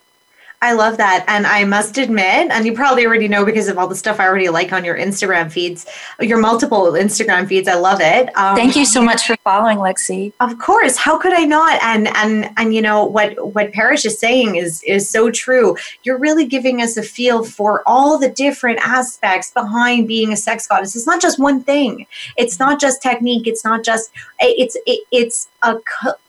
[0.64, 1.26] I love that.
[1.28, 4.26] And I must admit, and you probably already know because of all the stuff I
[4.26, 5.84] already like on your Instagram feeds,
[6.20, 7.68] your multiple Instagram feeds.
[7.68, 8.34] I love it.
[8.34, 10.32] Um, Thank you so much for following, Lexi.
[10.40, 10.96] Of course.
[10.96, 11.82] How could I not?
[11.82, 15.76] And and and you know what what Parish is saying is is so true.
[16.02, 20.66] You're really giving us a feel for all the different aspects behind being a sex
[20.66, 20.96] goddess.
[20.96, 22.06] It's not just one thing.
[22.38, 23.46] It's not just technique.
[23.46, 24.10] It's not just
[24.40, 25.76] it's it, it's a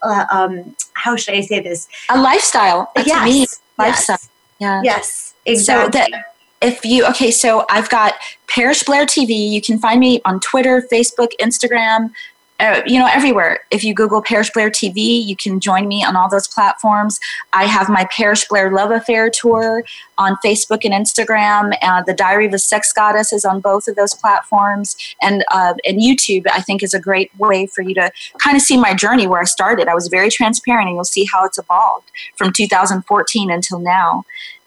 [0.01, 1.87] uh, um how should I say this?
[2.09, 2.91] A lifestyle.
[3.05, 4.17] Yes lifestyle.
[4.21, 4.29] Yes.
[4.59, 4.81] Yeah.
[4.83, 5.99] Yes, exactly.
[6.01, 8.15] So that if you okay, so I've got
[8.47, 9.49] Parish Blair TV.
[9.49, 12.11] You can find me on Twitter, Facebook, Instagram,
[12.59, 13.59] uh, you know, everywhere.
[13.69, 17.19] If you Google Parish Blair TV, you can join me on all those platforms.
[17.51, 19.83] I have my Parish Blair Love Affair tour
[20.17, 21.73] on Facebook and Instagram.
[21.81, 25.73] Uh, the Diary of a Sex Goddess is on both of those platforms, and uh,
[25.85, 26.45] and YouTube.
[26.51, 29.41] I think is a great way for you to kind of see my journey where
[29.41, 29.89] I started.
[29.89, 34.23] I was very transparent, and you'll see how it's evolved from 2014 until now.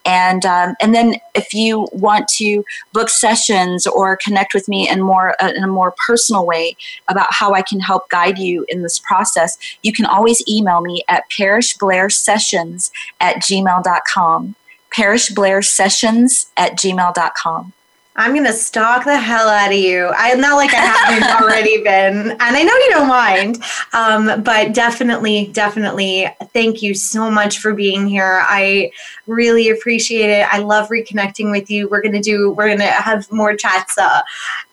[0.09, 5.03] And um, and then if you want to book sessions or connect with me in
[5.03, 6.77] more uh, in a more personal way
[7.09, 11.05] about how I can help guide you in this process, you can always email me
[11.09, 12.91] at parishblairsessions
[13.21, 14.55] at gmail.com.
[14.97, 17.73] parishblairsessions at gmail.com.
[18.19, 20.09] I'm gonna stalk the hell out of you.
[20.09, 23.62] I'm not like I haven't already been, and I know you don't mind.
[23.93, 28.43] Um, but definitely, definitely, thank you so much for being here.
[28.45, 28.91] I
[29.29, 30.53] really appreciate it.
[30.53, 31.89] I love reconnecting with you.
[31.89, 32.51] We're gonna do.
[32.51, 34.23] We're gonna have more chats uh,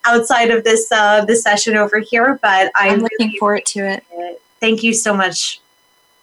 [0.04, 2.40] outside of this uh, this session over here.
[2.42, 4.04] But I'm, I'm looking really forward to it.
[4.10, 4.42] it.
[4.58, 5.60] Thank you so much.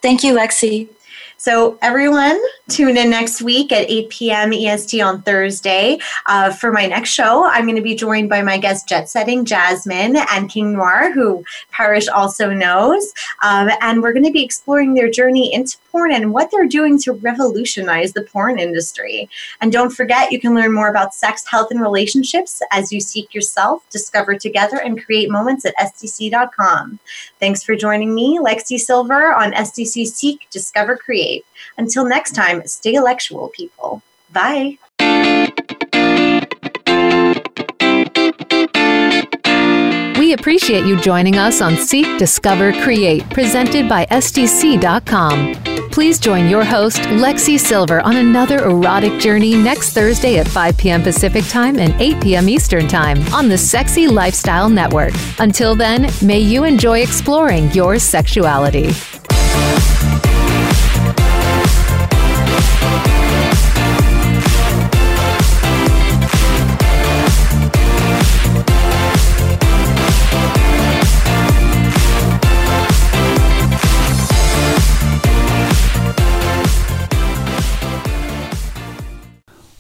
[0.02, 0.90] Thank you, Lexi.
[1.38, 4.54] So, everyone, tune in next week at 8 p.m.
[4.54, 6.00] EST on Thursday.
[6.26, 9.44] Uh, for my next show, I'm going to be joined by my guest, Jet Setting
[9.46, 13.14] Jasmine and King Noir, who Parish also knows.
[13.42, 17.00] Um, and we're going to be exploring their journey into porn and what they're doing
[17.04, 19.30] to revolutionize the porn industry.
[19.62, 23.34] And don't forget, you can learn more about sex, health, and relationships as you seek
[23.34, 27.00] yourself, discover together, and create moments at SDC.com.
[27.40, 31.46] Thanks for joining me, Lexi Silver, on SDC Seek, Discover, Create.
[31.78, 34.02] Until next time, stay electual, people.
[34.32, 34.80] Bye.
[40.18, 45.83] We appreciate you joining us on Seek, Discover, Create, presented by SDC.com.
[45.94, 51.04] Please join your host, Lexi Silver, on another erotic journey next Thursday at 5 p.m.
[51.04, 52.50] Pacific Time and 8 p.m.
[52.50, 55.14] Eastern Time on the Sexy Lifestyle Network.
[55.38, 58.90] Until then, may you enjoy exploring your sexuality.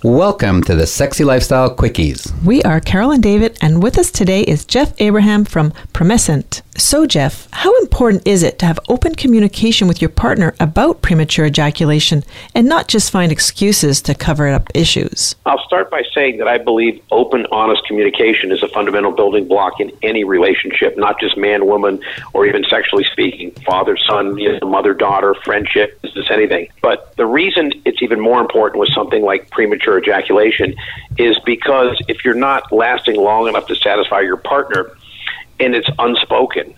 [0.04, 2.30] Welcome to the Sexy Lifestyle Quickies.
[2.44, 6.62] We are Carol and David, and with us today is Jeff Abraham from Promescent.
[6.78, 11.46] So, Jeff, how important is it to have open communication with your partner about premature
[11.46, 12.24] ejaculation
[12.56, 15.36] and not just find excuses to cover up issues?
[15.46, 19.80] I'll start by saying that I believe open, honest communication is a fundamental building block
[19.80, 22.02] in any relationship, not just man woman
[22.34, 26.70] or even sexually speaking, father son, you know, mother daughter, friendship, business, anything.
[26.82, 30.74] But the reason it's even more important with something like premature ejaculation
[31.20, 34.98] is because if you're not lasting long enough to satisfy your partner
[35.64, 36.74] and it's unspoken,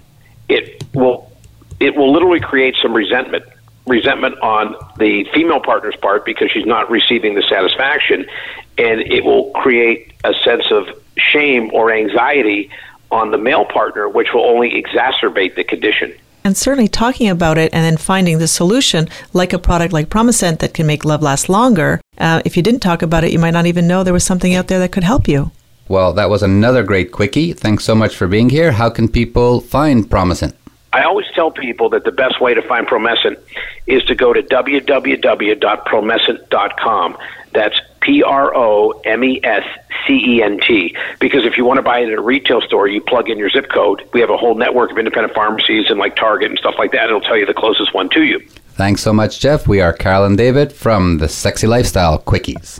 [0.47, 1.31] it will
[1.79, 3.43] it will literally create some resentment
[3.85, 8.25] resentment on the female partner's part because she's not receiving the satisfaction
[8.77, 12.71] and it will create a sense of shame or anxiety
[13.11, 16.11] on the male partner which will only exacerbate the condition
[16.43, 20.59] and certainly talking about it and then finding the solution, like a product like Promescent
[20.59, 21.99] that can make love last longer.
[22.19, 24.53] Uh, if you didn't talk about it, you might not even know there was something
[24.53, 25.49] out there that could help you.
[25.87, 27.53] Well, that was another great quickie.
[27.53, 28.71] Thanks so much for being here.
[28.71, 30.55] How can people find Promescent?
[30.93, 33.37] I always tell people that the best way to find Promescent
[33.85, 37.17] is to go to www.promescent.com.
[37.53, 39.63] That's P R O M E S
[40.07, 40.95] C E N T.
[41.19, 43.49] Because if you want to buy it at a retail store, you plug in your
[43.49, 44.07] zip code.
[44.13, 47.09] We have a whole network of independent pharmacies and like Target and stuff like that.
[47.09, 48.39] It'll tell you the closest one to you.
[48.75, 49.67] Thanks so much, Jeff.
[49.67, 52.79] We are Carol and David from the Sexy Lifestyle Quickies.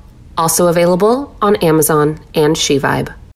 [0.37, 3.13] Also available on Amazon and SheVibe.